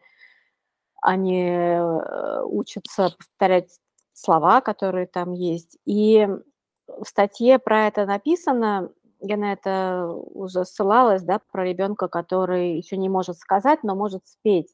Они 1.01 1.45
э, 1.45 2.41
учатся 2.45 3.13
повторять 3.15 3.79
слова, 4.11 4.61
которые 4.61 5.05
там 5.05 5.33
есть. 5.33 5.77
И 5.85 6.27
в 6.87 7.05
статье 7.05 7.59
про 7.59 7.85
это 7.87 8.07
написано, 8.07 8.89
я 9.19 9.37
на 9.37 9.53
это 9.53 10.07
уже 10.33 10.65
ссылалась, 10.65 11.21
да, 11.21 11.39
про 11.51 11.63
ребенка, 11.63 12.07
который 12.07 12.77
еще 12.77 12.97
не 12.97 13.07
может 13.07 13.37
сказать, 13.37 13.83
но 13.83 13.95
может 13.95 14.25
спеть. 14.25 14.73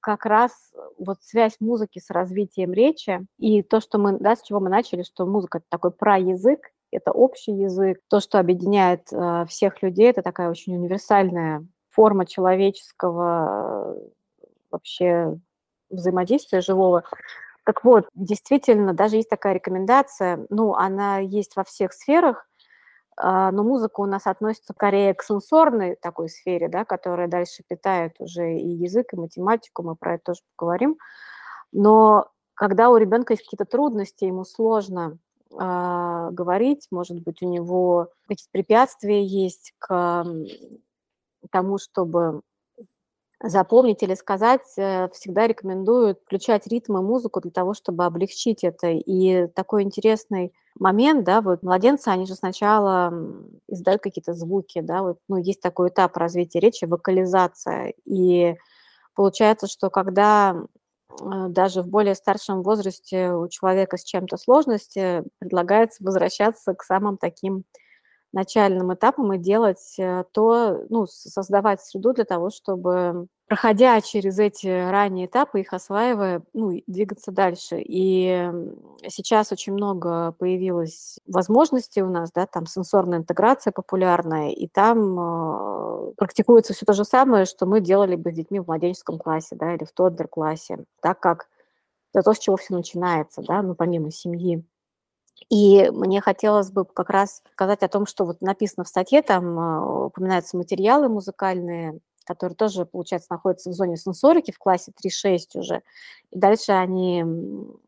Как 0.00 0.26
раз 0.26 0.52
вот 0.98 1.22
связь 1.22 1.56
музыки 1.60 2.00
с 2.00 2.10
развитием 2.10 2.72
речи 2.72 3.24
и 3.38 3.62
то, 3.62 3.80
что 3.80 3.98
мы, 3.98 4.18
да, 4.18 4.34
с 4.34 4.42
чего 4.42 4.58
мы 4.58 4.68
начали, 4.68 5.04
что 5.04 5.26
музыка– 5.26 5.58
это 5.58 5.66
такой 5.70 5.92
праязык, 5.92 6.72
это 6.96 7.12
общий 7.12 7.52
язык. 7.52 8.00
То, 8.08 8.20
что 8.20 8.38
объединяет 8.38 9.12
э, 9.12 9.44
всех 9.48 9.82
людей, 9.82 10.10
это 10.10 10.22
такая 10.22 10.50
очень 10.50 10.74
универсальная 10.76 11.66
форма 11.90 12.26
человеческого 12.26 13.96
э, 13.96 14.46
вообще 14.70 15.38
взаимодействия 15.90 16.60
живого. 16.60 17.04
Так 17.64 17.84
вот, 17.84 18.08
действительно, 18.14 18.94
даже 18.94 19.16
есть 19.16 19.28
такая 19.28 19.54
рекомендация, 19.54 20.46
ну, 20.50 20.74
она 20.74 21.18
есть 21.18 21.56
во 21.56 21.64
всех 21.64 21.92
сферах, 21.92 22.48
э, 23.20 23.50
но 23.52 23.62
музыка 23.62 24.00
у 24.00 24.06
нас 24.06 24.26
относится 24.26 24.72
скорее 24.72 25.12
к 25.14 25.22
сенсорной 25.22 25.96
такой 25.96 26.28
сфере, 26.28 26.68
да, 26.68 26.84
которая 26.84 27.28
дальше 27.28 27.62
питает 27.68 28.16
уже 28.20 28.54
и 28.54 28.68
язык, 28.68 29.12
и 29.12 29.16
математику, 29.16 29.82
мы 29.82 29.96
про 29.96 30.14
это 30.14 30.24
тоже 30.24 30.40
поговорим. 30.56 30.96
Но 31.72 32.30
когда 32.54 32.88
у 32.88 32.96
ребенка 32.96 33.34
есть 33.34 33.44
какие-то 33.44 33.66
трудности, 33.66 34.24
ему 34.24 34.44
сложно 34.44 35.18
а, 35.58 36.30
говорить, 36.32 36.86
может 36.90 37.22
быть, 37.22 37.42
у 37.42 37.48
него 37.48 38.08
какие-то 38.28 38.50
препятствия 38.52 39.24
есть 39.24 39.72
к 39.78 40.24
тому, 41.50 41.78
чтобы 41.78 42.42
запомнить 43.42 44.02
или 44.02 44.14
сказать, 44.14 44.62
э, 44.78 45.08
всегда 45.12 45.46
рекомендую 45.46 46.14
включать 46.16 46.66
ритм 46.66 46.98
и 46.98 47.02
музыку 47.02 47.40
для 47.40 47.50
того, 47.50 47.74
чтобы 47.74 48.06
облегчить 48.06 48.64
это. 48.64 48.88
И 48.88 49.46
такой 49.48 49.82
интересный 49.82 50.54
момент, 50.78 51.24
да, 51.24 51.42
вот 51.42 51.62
младенцы, 51.62 52.08
они 52.08 52.26
же 52.26 52.34
сначала 52.34 53.12
издают 53.68 54.02
какие-то 54.02 54.32
звуки, 54.34 54.80
да, 54.80 55.02
вот, 55.02 55.18
ну, 55.28 55.36
есть 55.36 55.60
такой 55.60 55.90
этап 55.90 56.16
развития 56.16 56.60
речи, 56.60 56.86
вокализация. 56.86 57.92
И 58.06 58.56
получается, 59.14 59.66
что 59.68 59.90
когда 59.90 60.56
даже 61.20 61.82
в 61.82 61.88
более 61.88 62.14
старшем 62.14 62.62
возрасте 62.62 63.32
у 63.32 63.48
человека 63.48 63.96
с 63.96 64.04
чем-то 64.04 64.36
сложности 64.36 65.22
предлагается 65.38 66.04
возвращаться 66.04 66.74
к 66.74 66.82
самым 66.82 67.16
таким 67.18 67.64
начальным 68.32 68.92
этапам 68.94 69.32
и 69.34 69.38
делать 69.38 69.96
э, 69.98 70.24
то, 70.32 70.84
ну, 70.90 71.06
создавать 71.06 71.82
среду 71.82 72.12
для 72.12 72.24
того, 72.24 72.50
чтобы 72.50 73.28
проходя 73.46 74.00
через 74.00 74.38
эти 74.38 74.66
ранние 74.66 75.26
этапы, 75.26 75.60
их 75.60 75.72
осваивая, 75.72 76.42
ну, 76.52 76.82
двигаться 76.86 77.30
дальше. 77.30 77.76
И 77.78 78.50
сейчас 79.08 79.52
очень 79.52 79.72
много 79.72 80.32
появилось 80.32 81.18
возможностей 81.26 82.02
у 82.02 82.10
нас, 82.10 82.32
да, 82.32 82.46
там 82.46 82.66
сенсорная 82.66 83.18
интеграция 83.18 83.72
популярная, 83.72 84.50
и 84.50 84.66
там 84.66 85.18
э, 85.18 86.12
практикуется 86.16 86.74
все 86.74 86.86
то 86.86 86.92
же 86.92 87.04
самое, 87.04 87.44
что 87.44 87.66
мы 87.66 87.80
делали 87.80 88.16
бы 88.16 88.32
с 88.32 88.34
детьми 88.34 88.58
в 88.58 88.66
младенческом 88.66 89.18
классе, 89.18 89.54
да, 89.56 89.74
или 89.74 89.84
в 89.84 89.92
тоддер-классе, 89.92 90.84
так 91.00 91.20
как 91.20 91.48
это 92.12 92.24
то, 92.24 92.34
с 92.34 92.38
чего 92.38 92.56
все 92.56 92.74
начинается, 92.74 93.42
да, 93.42 93.62
ну, 93.62 93.74
помимо 93.74 94.10
семьи. 94.10 94.64
И 95.50 95.90
мне 95.90 96.20
хотелось 96.20 96.70
бы 96.70 96.84
как 96.84 97.10
раз 97.10 97.42
сказать 97.52 97.82
о 97.82 97.88
том, 97.88 98.06
что 98.06 98.24
вот 98.24 98.40
написано 98.40 98.84
в 98.84 98.88
статье, 98.88 99.22
там 99.22 99.58
э, 99.58 100.06
упоминаются 100.06 100.56
материалы 100.56 101.08
музыкальные, 101.08 102.00
которые 102.26 102.56
тоже, 102.56 102.84
получается, 102.84 103.28
находятся 103.30 103.70
в 103.70 103.72
зоне 103.72 103.96
сенсорики 103.96 104.50
в 104.50 104.58
классе 104.58 104.92
3-6 105.04 105.38
уже. 105.54 105.82
И 106.30 106.38
дальше 106.38 106.72
они 106.72 107.24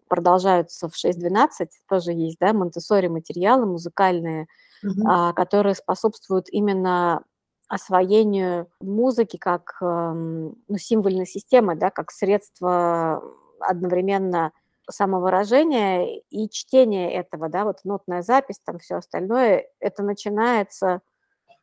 продолжаются 0.08 0.88
в 0.88 0.94
6-12, 0.94 1.68
тоже 1.88 2.12
есть, 2.12 2.38
да, 2.38 2.52
монтессори 2.52 3.08
материалы 3.08 3.66
музыкальные, 3.66 4.46
угу. 4.82 5.08
а, 5.08 5.32
которые 5.32 5.74
способствуют 5.74 6.48
именно 6.50 7.22
освоению 7.68 8.68
музыки 8.80 9.36
как 9.36 9.76
ну, 9.80 10.54
символьной 10.78 11.26
системы, 11.26 11.76
да, 11.76 11.90
как 11.90 12.10
средство 12.10 13.22
одновременно 13.60 14.52
самовыражения 14.90 16.22
и 16.30 16.48
чтения 16.48 17.12
этого, 17.12 17.48
да, 17.48 17.64
вот 17.64 17.80
нотная 17.84 18.22
запись, 18.22 18.60
там 18.64 18.78
все 18.78 18.96
остальное, 18.96 19.66
это 19.80 20.02
начинается 20.02 21.02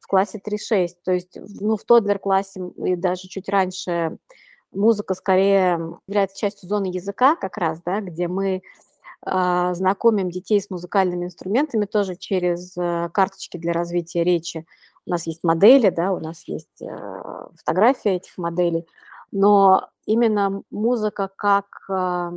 в 0.06 0.08
классе 0.08 0.40
3-6. 0.40 0.90
То 1.04 1.14
есть 1.14 1.36
ну, 1.60 1.78
в 1.78 1.84
тоддлер-классе 1.84 2.62
и 2.78 2.96
даже 2.96 3.28
чуть 3.28 3.50
раньше 3.50 4.18
музыка 4.72 5.16
скорее 5.16 5.98
является 6.08 6.38
частью 6.38 6.70
зоны 6.70 6.86
языка 6.86 7.36
как 7.36 7.58
раз, 7.58 7.82
да, 7.84 8.02
где 8.02 8.28
мы 8.28 8.62
э, 9.26 9.74
знакомим 9.74 10.30
детей 10.30 10.62
с 10.62 10.70
музыкальными 10.70 11.26
инструментами 11.26 11.86
тоже 11.86 12.16
через 12.16 12.78
э, 12.78 13.10
карточки 13.12 13.58
для 13.58 13.74
развития 13.74 14.24
речи. 14.24 14.68
У 15.08 15.10
нас 15.10 15.26
есть 15.26 15.44
модели, 15.44 15.90
да, 15.90 16.14
у 16.14 16.20
нас 16.20 16.48
есть 16.48 16.82
э, 16.84 17.48
фотографии 17.58 18.12
этих 18.12 18.38
моделей, 18.38 18.86
но 19.32 19.90
именно 20.06 20.62
музыка 20.70 21.32
как 21.36 21.66
э, 21.90 22.32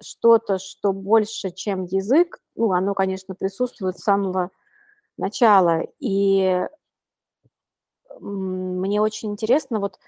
что-то, 0.00 0.58
что 0.58 0.92
больше, 0.92 1.50
чем 1.50 1.86
язык, 1.86 2.38
ну, 2.54 2.70
оно, 2.70 2.94
конечно, 2.94 3.34
присутствует 3.34 3.98
с 3.98 4.04
самого 4.04 4.50
начала. 5.16 5.82
И 6.00 6.66
мне 8.20 9.00
очень 9.00 9.32
интересно, 9.32 9.80
вот 9.80 9.98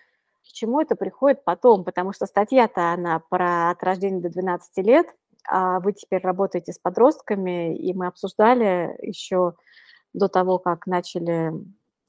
к 0.43 0.53
чему 0.53 0.81
это 0.81 0.97
приходит 0.97 1.45
потом, 1.45 1.85
потому 1.85 2.13
что 2.13 2.27
статья-то 2.27 2.93
она 2.93 3.21
про 3.29 3.71
от 3.71 3.83
рождения 3.83 4.21
до 4.21 4.31
12 4.31 4.77
лет, 4.79 5.07
а 5.49 5.81
вы 5.81 5.93
теперь 5.93 6.23
работаете 6.23 6.73
с 6.73 6.79
подростками, 6.79 7.77
и 7.77 7.93
мы 7.95 8.07
обсуждали 8.07 8.97
еще 9.03 9.55
до 10.13 10.29
того, 10.29 10.59
как 10.59 10.87
начали 10.87 11.53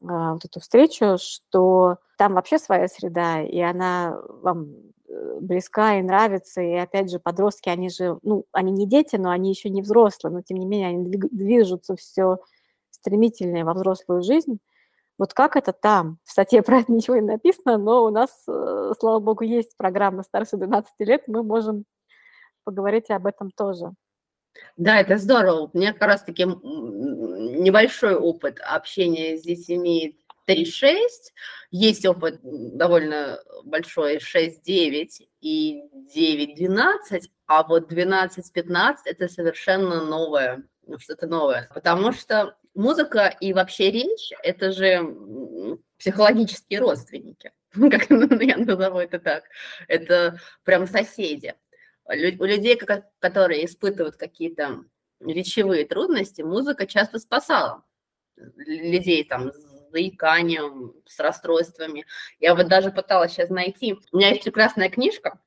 а, 0.05 0.33
вот 0.33 0.45
эту 0.45 0.59
встречу, 0.59 1.17
что 1.19 1.97
там 2.17 2.33
вообще 2.33 2.59
своя 2.59 2.87
среда, 2.87 3.41
и 3.41 3.59
она 3.59 4.19
вам 4.41 4.67
э, 5.07 5.39
близка 5.39 5.99
и 5.99 6.03
нравится, 6.03 6.61
и 6.61 6.73
опять 6.73 7.11
же 7.11 7.19
подростки, 7.19 7.69
они 7.69 7.89
же, 7.89 8.17
ну, 8.23 8.45
они 8.51 8.71
не 8.71 8.87
дети, 8.87 9.15
но 9.15 9.29
они 9.29 9.49
еще 9.49 9.69
не 9.69 9.81
взрослые, 9.81 10.33
но 10.33 10.41
тем 10.41 10.57
не 10.57 10.65
менее 10.65 10.89
они 10.89 11.05
движутся 11.31 11.95
все 11.95 12.37
стремительнее 12.91 13.65
во 13.65 13.73
взрослую 13.73 14.21
жизнь. 14.23 14.59
Вот 15.17 15.33
как 15.33 15.55
это 15.55 15.73
там? 15.73 16.19
В 16.23 16.31
статье 16.31 16.61
про 16.63 16.79
это 16.79 16.91
ничего 16.91 17.15
не 17.17 17.21
написано, 17.21 17.77
но 17.77 18.05
у 18.05 18.09
нас, 18.09 18.29
э, 18.47 18.93
слава 18.99 19.19
богу, 19.19 19.43
есть 19.43 19.75
программа 19.77 20.23
старше 20.23 20.57
12 20.57 20.91
лет, 20.99 21.23
мы 21.27 21.43
можем 21.43 21.85
поговорить 22.63 23.09
об 23.09 23.25
этом 23.25 23.51
тоже. 23.51 23.91
Да, 24.75 24.99
это 24.99 25.17
здорово. 25.17 25.69
У 25.71 25.77
меня 25.77 25.93
как 25.93 26.03
раз-таки 26.03 26.45
небольшой 26.45 28.15
опыт 28.15 28.59
общения 28.59 29.37
с 29.37 29.43
детьми 29.43 30.17
3-6. 30.47 30.97
Есть 31.71 32.05
опыт 32.05 32.39
довольно 32.43 33.39
большой 33.63 34.17
6-9 34.17 35.09
и 35.41 35.83
9-12, 36.15 37.21
а 37.45 37.63
вот 37.63 37.91
12-15– 37.91 38.95
это 39.05 39.27
совершенно 39.27 40.03
новое, 40.03 40.63
что-то 40.99 41.27
новое. 41.27 41.69
Потому 41.73 42.11
что 42.11 42.57
музыка 42.73 43.35
и 43.39 43.53
вообще 43.53 43.91
речь– 43.91 44.31
это 44.43 44.71
же 44.71 45.79
психологические 45.97 46.79
родственники, 46.79 47.51
как 47.73 48.09
я 48.09 48.57
назову 48.57 48.99
это 48.99 49.19
так. 49.19 49.43
Это 49.87 50.39
прям 50.63 50.87
соседи 50.87 51.55
у 52.07 52.43
людей, 52.45 52.79
которые 53.19 53.65
испытывают 53.65 54.15
какие-то 54.15 54.83
речевые 55.19 55.85
трудности, 55.85 56.41
музыка 56.41 56.85
часто 56.85 57.19
спасала 57.19 57.83
людей 58.35 59.23
там 59.23 59.51
с 59.51 59.91
заиканием, 59.91 60.93
с 61.05 61.19
расстройствами. 61.19 62.05
Я 62.39 62.55
вот 62.55 62.67
даже 62.67 62.91
пыталась 62.91 63.31
сейчас 63.33 63.49
найти. 63.49 63.97
У 64.11 64.17
меня 64.17 64.29
есть 64.29 64.43
прекрасная 64.43 64.89
книжка, 64.89 65.39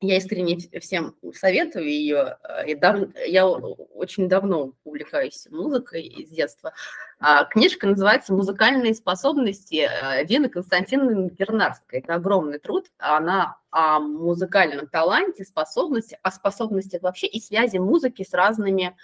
я 0.00 0.16
искренне 0.16 0.58
всем 0.80 1.16
советую 1.34 1.88
ее. 1.88 2.36
Я, 2.66 2.76
дав... 2.76 3.08
я 3.26 3.46
очень 3.46 4.28
давно 4.28 4.72
увлекаюсь 4.84 5.48
музыкой 5.50 6.02
из 6.02 6.30
детства. 6.30 6.72
А, 7.18 7.44
книжка 7.44 7.88
называется 7.88 8.32
«Музыкальные 8.32 8.94
способности» 8.94 9.90
Дины 10.24 10.48
Константиновны 10.48 11.30
Гернарской. 11.30 11.98
Это 11.98 12.14
огромный 12.14 12.60
труд. 12.60 12.86
Она 12.98 13.56
о 13.70 13.98
музыкальном 13.98 14.86
таланте, 14.86 15.44
способности, 15.44 16.18
о 16.22 16.30
способностях 16.30 17.02
вообще 17.02 17.26
и 17.26 17.40
связи 17.40 17.78
музыки 17.78 18.24
с 18.24 18.32
разными 18.32 18.96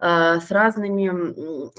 с 0.00 0.50
разными, 0.50 1.10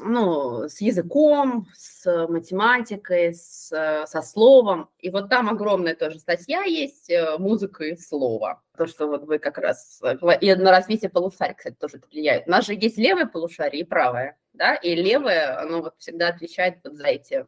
ну, 0.04 0.70
с 0.70 0.80
языком, 0.80 1.68
с 1.74 2.28
математикой, 2.28 3.34
с, 3.34 3.72
э, 3.72 4.06
со 4.06 4.22
словом. 4.22 4.90
И 5.00 5.10
вот 5.10 5.30
там 5.30 5.50
огромная 5.50 5.96
тоже 5.96 6.20
статья 6.20 6.64
есть, 6.64 7.10
э, 7.10 7.38
музыка 7.40 7.84
и 7.86 7.98
слово. 7.98 8.62
То, 8.78 8.86
что 8.86 9.08
вот 9.08 9.24
вы 9.24 9.40
как 9.40 9.58
раз... 9.58 10.02
И 10.40 10.54
на 10.54 10.72
развитие 10.72 11.10
полушария, 11.10 11.56
кстати, 11.56 11.76
тоже 11.76 11.98
это 11.98 12.08
влияет. 12.12 12.48
У 12.48 12.52
нас 12.52 12.66
же 12.68 12.74
есть 12.74 12.98
левое 12.98 13.26
полушарие 13.26 13.82
и 13.82 13.86
правое, 13.86 14.38
да, 14.54 14.76
и 14.76 14.96
левое, 14.96 15.60
оно 15.60 15.82
вот 15.82 15.96
всегда 15.98 16.28
отвечает 16.28 16.80
вот 16.84 16.96
за 16.96 17.08
эти 17.08 17.46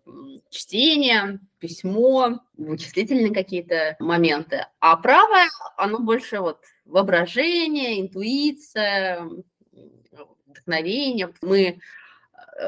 чтения, 0.50 1.40
письмо, 1.60 2.40
вычислительные 2.58 3.34
какие-то 3.34 3.96
моменты. 4.00 4.66
А 4.80 4.98
правое, 4.98 5.48
оно 5.78 6.00
больше 6.00 6.40
вот 6.40 6.60
воображение, 6.86 8.02
интуиция, 8.02 9.28
вдохновение. 10.54 11.34
Мы 11.42 11.80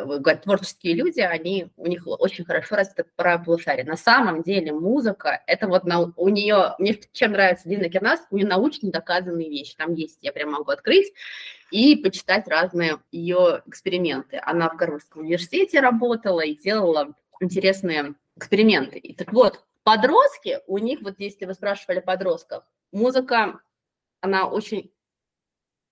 говорят, 0.04 0.44
творческие 0.44 0.96
люди, 0.96 1.20
они, 1.20 1.68
у 1.78 1.88
них 1.88 2.04
очень 2.08 2.46
хорошо 2.46 2.76
развито 2.76 3.06
правое 3.16 3.44
полушарие. 3.44 3.86
На 3.86 3.98
самом 3.98 4.42
деле 4.42 4.72
музыка, 4.72 5.44
это 5.48 5.68
вот 5.68 5.84
на, 5.86 6.12
у 6.16 6.30
нее, 6.30 6.76
мне 6.80 7.00
чем 7.12 7.34
нравится 7.34 7.70
Дина 7.70 7.90
Кернас, 7.90 8.26
у 8.32 8.38
нее 8.38 8.48
научно 8.48 8.92
доказанные 8.92 9.50
вещи. 9.50 9.76
Там 9.76 9.94
есть, 9.94 10.20
я 10.22 10.32
прям 10.32 10.52
могу 10.52 10.72
открыть 10.72 11.14
и 11.72 11.96
почитать 11.98 12.48
разные 12.48 13.00
ее 13.12 13.62
эксперименты. 13.68 14.42
Она 14.44 14.70
в 14.70 14.76
Гарвардском 14.76 15.22
университете 15.22 15.80
работала 15.80 16.42
и 16.42 16.56
делала 16.56 17.14
интересные 17.40 18.16
эксперименты. 18.36 18.98
И 18.98 19.14
так 19.14 19.32
вот, 19.34 19.64
подростки, 19.84 20.60
у 20.68 20.78
них, 20.78 21.02
вот 21.02 21.16
если 21.20 21.46
вы 21.46 21.54
спрашивали 21.54 22.00
подростков, 22.00 22.64
музыка, 22.92 23.60
она 24.22 24.48
очень 24.48 24.92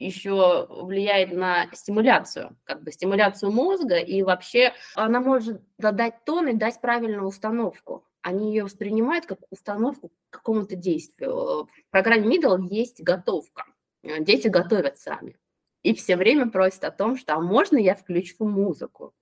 еще 0.05 0.67
влияет 0.69 1.31
на 1.31 1.67
стимуляцию, 1.73 2.57
как 2.63 2.83
бы 2.83 2.91
стимуляцию 2.91 3.51
мозга, 3.51 3.97
и 3.97 4.21
вообще 4.23 4.73
она 4.95 5.19
может 5.19 5.61
задать 5.77 6.23
тон 6.25 6.47
и 6.47 6.53
дать 6.53 6.81
правильную 6.81 7.27
установку. 7.27 8.05
Они 8.21 8.53
ее 8.53 8.63
воспринимают 8.63 9.25
как 9.25 9.39
установку 9.49 10.09
к 10.09 10.37
какому-то 10.37 10.75
действию. 10.75 11.33
В 11.33 11.91
программе 11.91 12.37
Middle 12.37 12.67
есть 12.69 13.01
готовка. 13.03 13.65
Дети 14.03 14.47
готовят 14.47 14.97
сами. 14.97 15.37
И 15.83 15.93
все 15.93 16.15
время 16.15 16.49
просят 16.49 16.85
о 16.85 16.91
том, 16.91 17.17
что 17.17 17.33
а 17.33 17.41
можно 17.41 17.77
я 17.77 17.95
включу 17.95 18.45
музыку? 18.45 19.13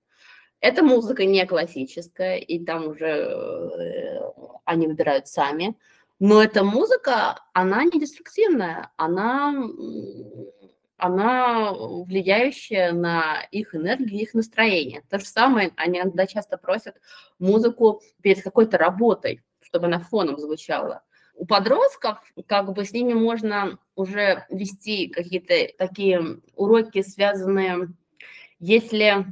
Эта 0.60 0.84
музыка 0.84 1.24
не 1.24 1.44
классическая, 1.44 2.36
и 2.36 2.64
там 2.64 2.86
уже 2.86 3.06
э, 3.06 4.20
они 4.64 4.86
выбирают 4.86 5.26
сами. 5.26 5.76
Но 6.20 6.40
эта 6.40 6.62
музыка, 6.62 7.40
она 7.52 7.82
не 7.82 7.98
деструктивная, 7.98 8.92
она 8.96 9.52
она 11.02 11.72
влияющая 11.72 12.92
на 12.92 13.42
их 13.50 13.74
энергию, 13.74 14.20
их 14.20 14.34
настроение. 14.34 15.02
То 15.10 15.18
же 15.18 15.24
самое, 15.24 15.72
они 15.74 15.98
иногда 15.98 16.28
часто 16.28 16.56
просят 16.56 16.94
музыку 17.40 18.02
перед 18.22 18.40
какой-то 18.40 18.78
работой, 18.78 19.42
чтобы 19.60 19.86
она 19.86 19.98
фоном 19.98 20.38
звучала. 20.38 21.02
У 21.34 21.44
подростков, 21.44 22.18
как 22.46 22.72
бы 22.72 22.84
с 22.84 22.92
ними 22.92 23.14
можно 23.14 23.80
уже 23.96 24.46
вести 24.48 25.08
какие-то 25.08 25.76
такие 25.76 26.40
уроки, 26.54 27.02
связанные, 27.02 27.88
если 28.60 29.26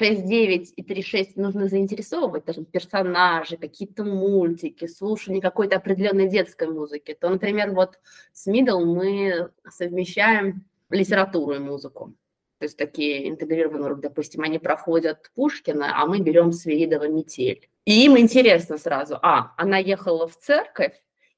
6.9 0.00 0.68
и 0.74 0.82
3.6 0.82 1.32
нужно 1.36 1.68
заинтересовывать, 1.68 2.46
даже 2.46 2.64
персонажи, 2.64 3.58
какие-то 3.58 4.04
мультики, 4.04 4.86
слушание 4.86 5.42
какой-то 5.42 5.76
определенной 5.76 6.30
детской 6.30 6.68
музыки, 6.68 7.14
то, 7.20 7.28
например, 7.28 7.72
вот 7.72 7.98
с 8.32 8.48
Middle 8.48 8.86
мы 8.86 9.50
совмещаем 9.68 10.64
литературу 10.90 11.54
и 11.54 11.58
музыку. 11.58 12.14
То 12.58 12.64
есть 12.64 12.76
такие 12.76 13.28
интегрированные 13.28 13.86
уроки, 13.86 14.02
допустим, 14.02 14.42
они 14.42 14.58
проходят 14.58 15.30
Пушкина, 15.34 16.00
а 16.02 16.06
мы 16.06 16.20
берем 16.20 16.52
Свиридова 16.52 17.08
«Метель». 17.08 17.68
И 17.84 18.04
им 18.04 18.18
интересно 18.18 18.78
сразу, 18.78 19.18
а, 19.22 19.54
она 19.56 19.78
ехала 19.78 20.26
в 20.26 20.36
церковь, 20.36 20.94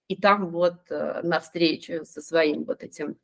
и 0.08 0.16
там 0.16 0.48
вот 0.48 0.90
э, 0.90 1.20
на 1.22 1.38
встречу 1.38 2.04
со 2.04 2.20
своим 2.20 2.64
вот 2.64 2.82
этим 2.82 3.16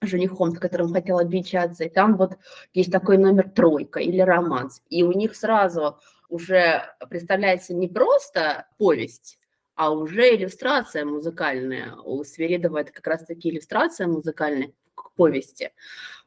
женихом, 0.00 0.50
с 0.50 0.58
которым 0.58 0.92
хотела 0.92 1.20
обвенчаться, 1.20 1.84
и 1.84 1.88
там 1.88 2.16
вот 2.16 2.32
есть 2.72 2.90
такой 2.90 3.18
номер 3.18 3.50
тройка 3.50 4.00
или 4.00 4.20
романс, 4.20 4.82
и 4.88 5.04
у 5.04 5.12
них 5.12 5.36
сразу 5.36 5.98
уже 6.28 6.82
представляется 7.08 7.74
не 7.74 7.86
просто 7.86 8.66
повесть, 8.78 9.38
а 9.74 9.92
уже 9.92 10.34
иллюстрация 10.34 11.04
музыкальная. 11.04 11.94
У 11.96 12.24
Свиридова 12.24 12.78
это 12.78 12.92
как 12.92 13.06
раз-таки 13.06 13.50
иллюстрация 13.50 14.06
музыкальная, 14.06 14.72
к 14.94 15.12
повести. 15.14 15.70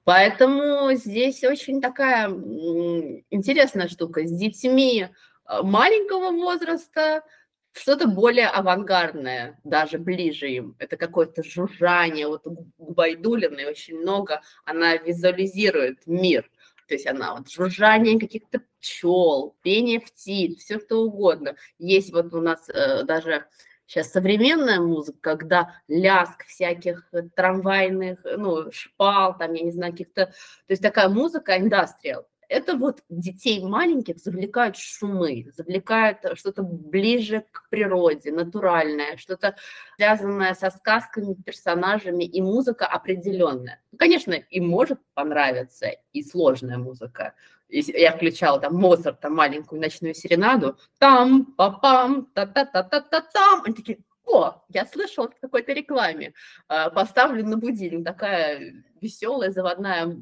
Поэтому 0.04 0.94
здесь 0.94 1.44
очень 1.44 1.82
такая 1.82 2.30
интересная 2.30 3.88
штука. 3.88 4.26
С 4.26 4.32
детьми 4.32 5.08
э, 5.08 5.62
маленького 5.64 6.32
возраста 6.32 7.24
что-то 7.72 8.08
более 8.08 8.48
авангардное, 8.48 9.60
даже 9.64 9.98
ближе 9.98 10.50
им. 10.50 10.76
Это 10.80 10.96
какое-то 10.96 11.44
жужжание. 11.44 12.28
Вот 12.28 12.48
у 12.48 12.72
Байдулиной 12.78 13.66
очень 13.66 13.98
много, 13.98 14.42
она 14.64 14.96
визуализирует 14.96 16.06
мир. 16.06 16.50
То 16.88 16.94
есть 16.94 17.08
она 17.08 17.36
вот 17.36 17.50
жужжание 17.50 18.20
каких-то 18.20 18.62
пчел, 18.80 19.56
пение 19.64 20.00
птиц, 20.00 20.60
все 20.60 20.80
что 20.80 21.02
угодно. 21.02 21.56
Есть 21.80 22.14
вот 22.14 22.34
у 22.34 22.42
нас 22.42 22.70
э, 22.70 23.04
даже 23.04 23.46
Сейчас 23.88 24.12
современная 24.12 24.80
музыка, 24.80 25.38
когда 25.38 25.76
ляск 25.88 26.46
всяких 26.46 27.08
э, 27.12 27.22
трамвайных, 27.36 28.20
ну, 28.38 28.72
шпал, 28.72 29.38
там, 29.38 29.54
я 29.54 29.64
не 29.64 29.72
знаю, 29.72 29.92
каких-то... 29.92 30.26
То 30.26 30.34
есть 30.70 30.82
такая 30.82 31.08
музыка 31.08 31.58
индастриал. 31.58 32.26
это 32.50 32.78
вот 32.78 33.04
детей 33.10 33.64
маленьких 33.64 34.18
завлекают 34.18 34.78
шумы, 34.78 35.52
завлекают 35.56 36.20
что-то 36.34 36.64
ближе 36.64 37.46
к 37.52 37.70
природе, 37.70 38.32
натуральное, 38.32 39.18
что-то 39.18 39.56
связанное 39.98 40.54
со 40.56 40.70
сказками, 40.72 41.34
персонажами 41.34 42.24
и 42.24 42.42
музыка 42.42 42.86
определенная. 42.88 43.82
Ну, 43.92 43.98
конечно, 43.98 44.34
им 44.34 44.68
может 44.68 45.00
понравиться 45.14 45.92
и 46.12 46.24
сложная 46.24 46.78
музыка. 46.78 47.34
Я 47.70 48.12
включала 48.12 48.60
там 48.60 48.76
Моцарта, 48.76 49.30
маленькую 49.30 49.82
ночную 49.82 50.14
серенаду, 50.14 50.78
там, 51.00 51.46
па-пам, 51.58 52.28
та-та-та-та-та-там. 52.34 53.64
Они 53.66 53.74
такие, 53.74 54.00
о, 54.26 54.62
я 54.70 54.86
слышала 54.86 55.30
в 55.30 55.40
какой-то 55.40 55.74
рекламе, 55.74 56.34
а, 56.68 56.90
поставлю 56.90 57.46
на 57.46 57.58
будильник, 57.58 58.06
такая 58.06 58.84
веселая 59.02 59.52
заводная 59.52 60.22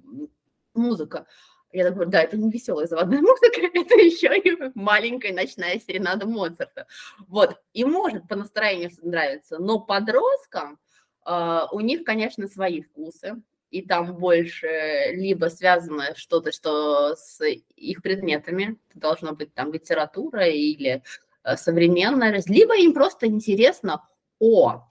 музыка. 0.74 1.26
Я 1.72 1.90
говорю, 1.90 2.12
да, 2.12 2.22
это 2.22 2.38
не 2.38 2.52
веселая 2.52 2.88
заводная 2.88 3.22
музыка, 3.22 3.62
это 3.62 3.96
еще 3.96 4.38
и 4.38 4.72
маленькая 4.76 5.34
ночная 5.34 5.80
серенада 5.80 6.26
Моцарта. 6.28 6.88
Вот, 7.28 7.60
и 7.74 7.84
может 7.84 8.28
по 8.28 8.36
настроению 8.36 8.92
нравиться, 9.02 9.58
но 9.58 9.80
подросткам 9.80 10.80
э, 11.26 11.62
у 11.72 11.80
них, 11.80 12.04
конечно, 12.04 12.48
свои 12.48 12.82
вкусы, 12.82 13.42
и 13.74 13.82
там 13.82 14.16
больше 14.18 14.68
либо 15.14 15.48
связано 15.48 16.14
что-то, 16.16 16.52
что 16.52 17.16
с 17.16 17.44
их 17.44 18.04
предметами, 18.04 18.78
это 18.92 19.00
должно 19.00 19.34
быть 19.34 19.56
там 19.56 19.74
литература 19.74 20.48
или 20.48 21.02
э, 21.44 21.58
современная, 21.58 22.40
либо 22.46 22.78
им 22.78 22.94
просто 22.94 23.26
интересно, 23.26 24.08
о, 24.40 24.84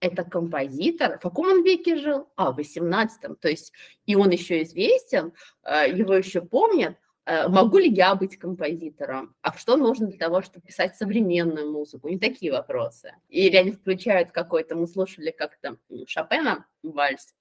это 0.00 0.24
композитор. 0.24 1.18
В 1.18 1.22
каком 1.22 1.48
он 1.48 1.62
веке 1.62 1.96
жил? 1.96 2.28
А, 2.36 2.52
в 2.52 2.56
18 2.56 3.38
То 3.40 3.48
есть 3.48 3.74
и 4.06 4.16
он 4.16 4.30
еще 4.30 4.62
известен, 4.62 5.34
э, 5.62 5.90
его 5.94 6.14
еще 6.14 6.40
помнят. 6.40 6.96
Э, 7.26 7.48
могу 7.48 7.76
ли 7.76 7.90
я 7.90 8.14
быть 8.14 8.38
композитором? 8.38 9.34
А 9.42 9.52
что 9.52 9.76
нужно 9.76 10.06
для 10.06 10.18
того, 10.18 10.40
чтобы 10.40 10.66
писать 10.66 10.96
современную 10.96 11.70
музыку? 11.70 12.08
Не 12.08 12.18
такие 12.18 12.52
вопросы. 12.52 13.14
Или 13.28 13.56
они 13.56 13.72
включают 13.72 14.30
какой-то, 14.30 14.76
мы 14.76 14.86
слушали 14.86 15.30
как-то 15.30 15.76
Шопена 16.06 16.64
вальс, 16.82 17.34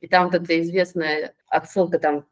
и 0.00 0.06
там 0.08 0.26
вот 0.26 0.34
эта 0.34 0.60
известная 0.60 1.34
отсылка 1.46 1.98
там 1.98 2.24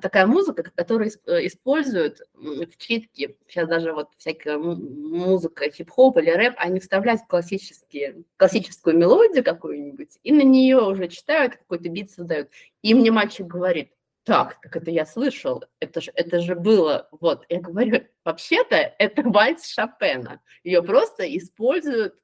такая 0.00 0.26
музыка, 0.26 0.62
которую 0.74 1.08
используют 1.08 2.20
в 2.34 2.76
читке. 2.78 3.36
Сейчас 3.46 3.68
даже 3.68 3.92
вот 3.92 4.08
всякая 4.16 4.58
музыка, 4.58 5.70
хип-хоп 5.70 6.16
или 6.18 6.30
рэп, 6.30 6.54
они 6.56 6.80
вставляют 6.80 7.22
классические, 7.28 8.24
классическую 8.36 8.96
мелодию 8.96 9.44
какую-нибудь, 9.44 10.18
и 10.22 10.32
на 10.32 10.42
нее 10.42 10.80
уже 10.80 11.08
читают, 11.08 11.56
какой-то 11.56 11.88
бит 11.88 12.10
создают. 12.10 12.48
И 12.82 12.94
мне 12.94 13.10
мальчик 13.10 13.46
говорит, 13.46 13.92
так, 14.24 14.60
так 14.60 14.76
это 14.76 14.90
я 14.90 15.04
слышал, 15.04 15.64
это 15.80 16.00
же, 16.00 16.12
это 16.14 16.40
же 16.40 16.54
было, 16.54 17.08
вот, 17.10 17.44
я 17.48 17.60
говорю, 17.60 18.04
вообще-то 18.24 18.76
это 18.76 19.22
вальс 19.22 19.66
Шопена, 19.66 20.40
ее 20.62 20.82
просто 20.82 21.24
используют 21.36 22.14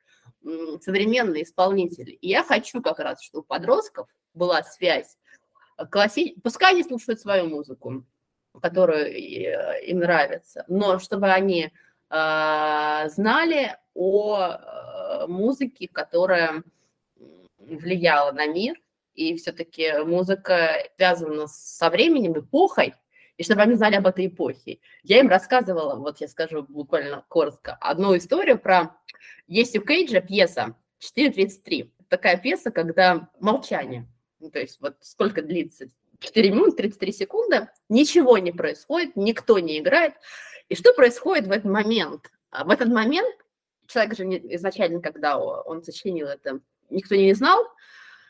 современные 0.81 1.43
исполнители. 1.43 2.13
И 2.13 2.29
я 2.29 2.45
хочу 2.45 2.81
как 2.83 3.01
раз, 3.01 3.23
чтобы 3.23 3.43
у 3.43 3.47
подростков 3.47 4.09
была 4.35 4.63
связь, 4.63 5.19
э, 5.77 5.87
класси... 5.87 6.37
пускай 6.43 6.73
они 6.73 6.85
слушают 6.85 7.21
свою 7.21 7.49
музыку, 7.49 8.05
которая 8.63 9.07
э, 9.07 9.85
им 9.87 9.99
нравится, 9.99 10.65
но 10.69 10.99
чтобы 10.99 11.31
они 11.31 11.73
э, 12.11 13.09
знали 13.09 13.77
о 13.95 14.39
э, 14.39 15.27
музыке, 15.27 15.89
которая 15.89 16.63
влияла 17.59 18.33
на 18.33 18.47
мир, 18.47 18.77
и 19.19 19.35
все-таки 19.35 20.05
музыка 20.05 20.89
связана 20.97 21.49
со 21.49 21.91
временем, 21.91 22.39
эпохой, 22.39 22.95
и 23.37 23.43
чтобы 23.43 23.63
они 23.63 23.75
знали 23.75 23.97
об 23.97 24.07
этой 24.07 24.29
эпохе. 24.29 24.79
Я 25.03 25.19
им 25.19 25.29
рассказывала, 25.29 25.97
вот 25.97 26.21
я 26.21 26.29
скажу 26.29 26.63
буквально 26.63 27.25
коротко, 27.29 27.77
одну 27.81 28.17
историю 28.17 28.59
про... 28.59 28.97
Есть 29.49 29.77
у 29.77 29.81
Кейджа 29.81 30.21
пьеса 30.21 30.77
4.33. 31.01 31.91
Такая 32.09 32.37
пьеса, 32.37 32.71
когда 32.71 33.29
молчание. 33.41 34.07
Ну, 34.39 34.51
то 34.51 34.61
есть 34.61 34.81
вот 34.81 34.97
сколько 35.01 35.43
длится? 35.43 35.89
4 36.21 36.51
минуты 36.51 36.77
33 36.77 37.13
секунды, 37.13 37.69
ничего 37.89 38.39
не 38.39 38.53
происходит, 38.53 39.17
никто 39.17 39.59
не 39.59 39.81
играет. 39.81 40.15
И 40.69 40.77
что 40.77 40.93
происходит 40.93 41.49
в 41.49 41.51
этот 41.51 41.65
момент? 41.65 42.31
А 42.51 42.65
в 42.65 42.71
этот 42.71 42.89
момент 42.89 43.37
человек 43.89 44.17
же 44.17 44.25
изначально, 44.55 45.01
когда 45.01 45.39
он 45.39 45.83
сочинил 45.83 46.29
это, 46.29 46.61
никто 46.91 47.17
не 47.17 47.35
знал, 47.35 47.65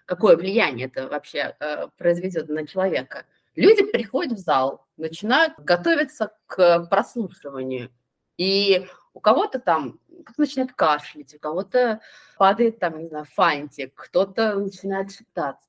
какое 0.09 0.37
влияние 0.37 0.87
это 0.87 1.07
вообще 1.07 1.55
э, 1.61 1.88
произведет 1.99 2.49
на 2.49 2.66
человека. 2.66 3.27
Люди 3.55 3.85
приходят 3.85 4.38
в 4.38 4.42
зал, 4.42 4.87
начинают 4.97 5.55
готовиться 5.59 6.33
к 6.47 6.87
прослушиванию. 6.87 7.90
И 8.38 8.87
у 9.12 9.21
кого-то 9.21 9.59
там 9.61 10.01
кто 10.25 10.42
начинает 10.42 10.73
кашлять, 10.73 11.35
у 11.35 11.38
кого-то 11.38 12.01
падает 12.37 12.79
там, 12.79 12.99
не 12.99 13.07
знаю, 13.07 13.25
фантик, 13.27 13.92
кто-то 13.94 14.55
начинает 14.55 15.12
шептаться. 15.12 15.68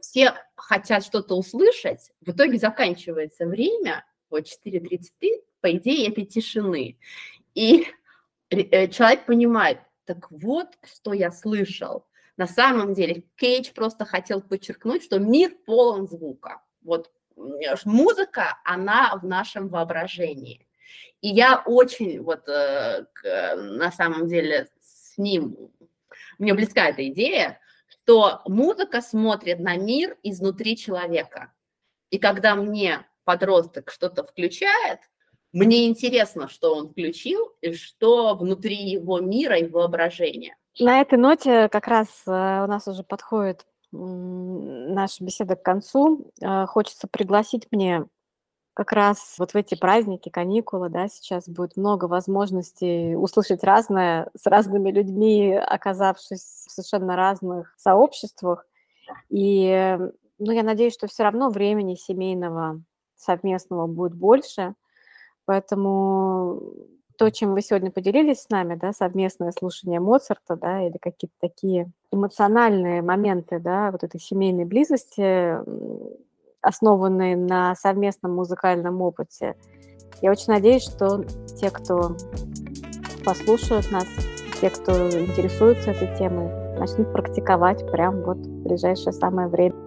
Все 0.00 0.34
хотят 0.54 1.04
что-то 1.04 1.36
услышать, 1.36 2.12
в 2.20 2.30
итоге 2.30 2.58
заканчивается 2.58 3.46
время, 3.46 4.04
вот 4.30 4.44
4.33, 4.44 5.42
по 5.60 5.72
идее, 5.72 6.08
этой 6.10 6.24
тишины. 6.24 6.98
И 7.54 7.86
э, 8.50 8.88
человек 8.88 9.26
понимает, 9.26 9.78
так 10.04 10.30
вот, 10.30 10.68
что 10.84 11.12
я 11.12 11.32
слышал. 11.32 12.06
На 12.36 12.46
самом 12.46 12.92
деле 12.94 13.24
Кейдж 13.36 13.72
просто 13.72 14.04
хотел 14.04 14.42
подчеркнуть, 14.42 15.04
что 15.04 15.18
мир 15.18 15.52
полон 15.64 16.06
звука. 16.06 16.62
Вот 16.82 17.10
музыка, 17.84 18.58
она 18.64 19.16
в 19.20 19.26
нашем 19.26 19.68
воображении. 19.68 20.66
И 21.20 21.28
я 21.28 21.62
очень 21.64 22.20
вот 22.20 22.48
э, 22.48 23.06
на 23.56 23.90
самом 23.90 24.28
деле 24.28 24.68
с 24.80 25.18
ним, 25.18 25.70
мне 26.38 26.54
близка 26.54 26.88
эта 26.88 27.06
идея, 27.08 27.58
что 27.88 28.42
музыка 28.46 29.00
смотрит 29.00 29.58
на 29.58 29.76
мир 29.76 30.16
изнутри 30.22 30.76
человека. 30.76 31.52
И 32.10 32.18
когда 32.18 32.54
мне 32.54 33.06
подросток 33.24 33.90
что-то 33.90 34.22
включает, 34.22 35.00
мне 35.52 35.86
интересно, 35.86 36.48
что 36.48 36.74
он 36.74 36.90
включил 36.90 37.54
и 37.60 37.72
что 37.72 38.34
внутри 38.34 38.76
его 38.76 39.20
мира 39.20 39.58
и 39.58 39.66
воображения. 39.66 40.56
На 40.78 41.00
этой 41.00 41.18
ноте 41.18 41.68
как 41.68 41.86
раз 41.86 42.08
э, 42.26 42.30
у 42.30 42.66
нас 42.66 42.86
уже 42.86 43.02
подходит 43.02 43.66
наша 43.92 45.24
беседа 45.24 45.56
к 45.56 45.62
концу. 45.62 46.30
Э, 46.42 46.66
хочется 46.66 47.08
пригласить 47.08 47.66
мне 47.70 48.06
как 48.74 48.92
раз 48.92 49.36
вот 49.38 49.52
в 49.52 49.56
эти 49.56 49.74
праздники, 49.74 50.28
каникулы, 50.28 50.90
да, 50.90 51.08
сейчас 51.08 51.48
будет 51.48 51.78
много 51.78 52.04
возможностей 52.04 53.16
услышать 53.16 53.64
разное 53.64 54.28
с 54.36 54.46
разными 54.46 54.90
людьми, 54.90 55.54
оказавшись 55.54 56.66
в 56.68 56.70
совершенно 56.70 57.16
разных 57.16 57.74
сообществах. 57.78 58.66
И 59.30 59.98
ну, 60.38 60.52
я 60.52 60.62
надеюсь, 60.62 60.92
что 60.92 61.06
все 61.06 61.22
равно 61.22 61.48
времени 61.48 61.94
семейного 61.94 62.82
совместного 63.16 63.86
будет 63.86 64.14
больше. 64.14 64.74
Поэтому 65.46 66.60
то, 67.16 67.30
чем 67.30 67.54
вы 67.54 67.62
сегодня 67.62 67.90
поделились 67.90 68.42
с 68.42 68.50
нами, 68.50 68.74
да, 68.74 68.92
совместное 68.92 69.52
слушание 69.52 70.00
Моцарта, 70.00 70.56
да, 70.56 70.86
или 70.86 70.98
какие-то 70.98 71.34
такие 71.40 71.90
эмоциональные 72.12 73.02
моменты, 73.02 73.58
да, 73.58 73.90
вот 73.90 74.04
этой 74.04 74.20
семейной 74.20 74.64
близости, 74.64 75.56
основанные 76.60 77.36
на 77.36 77.74
совместном 77.74 78.34
музыкальном 78.34 79.00
опыте. 79.02 79.56
Я 80.22 80.30
очень 80.30 80.52
надеюсь, 80.52 80.82
что 80.82 81.24
те, 81.60 81.70
кто 81.70 82.16
послушают 83.24 83.90
нас, 83.90 84.06
те, 84.60 84.70
кто 84.70 84.92
интересуется 85.10 85.90
этой 85.90 86.16
темой, 86.16 86.48
начнут 86.78 87.12
практиковать 87.12 87.90
прямо 87.90 88.22
вот 88.22 88.38
в 88.38 88.62
ближайшее 88.62 89.12
самое 89.12 89.48
время. 89.48 89.85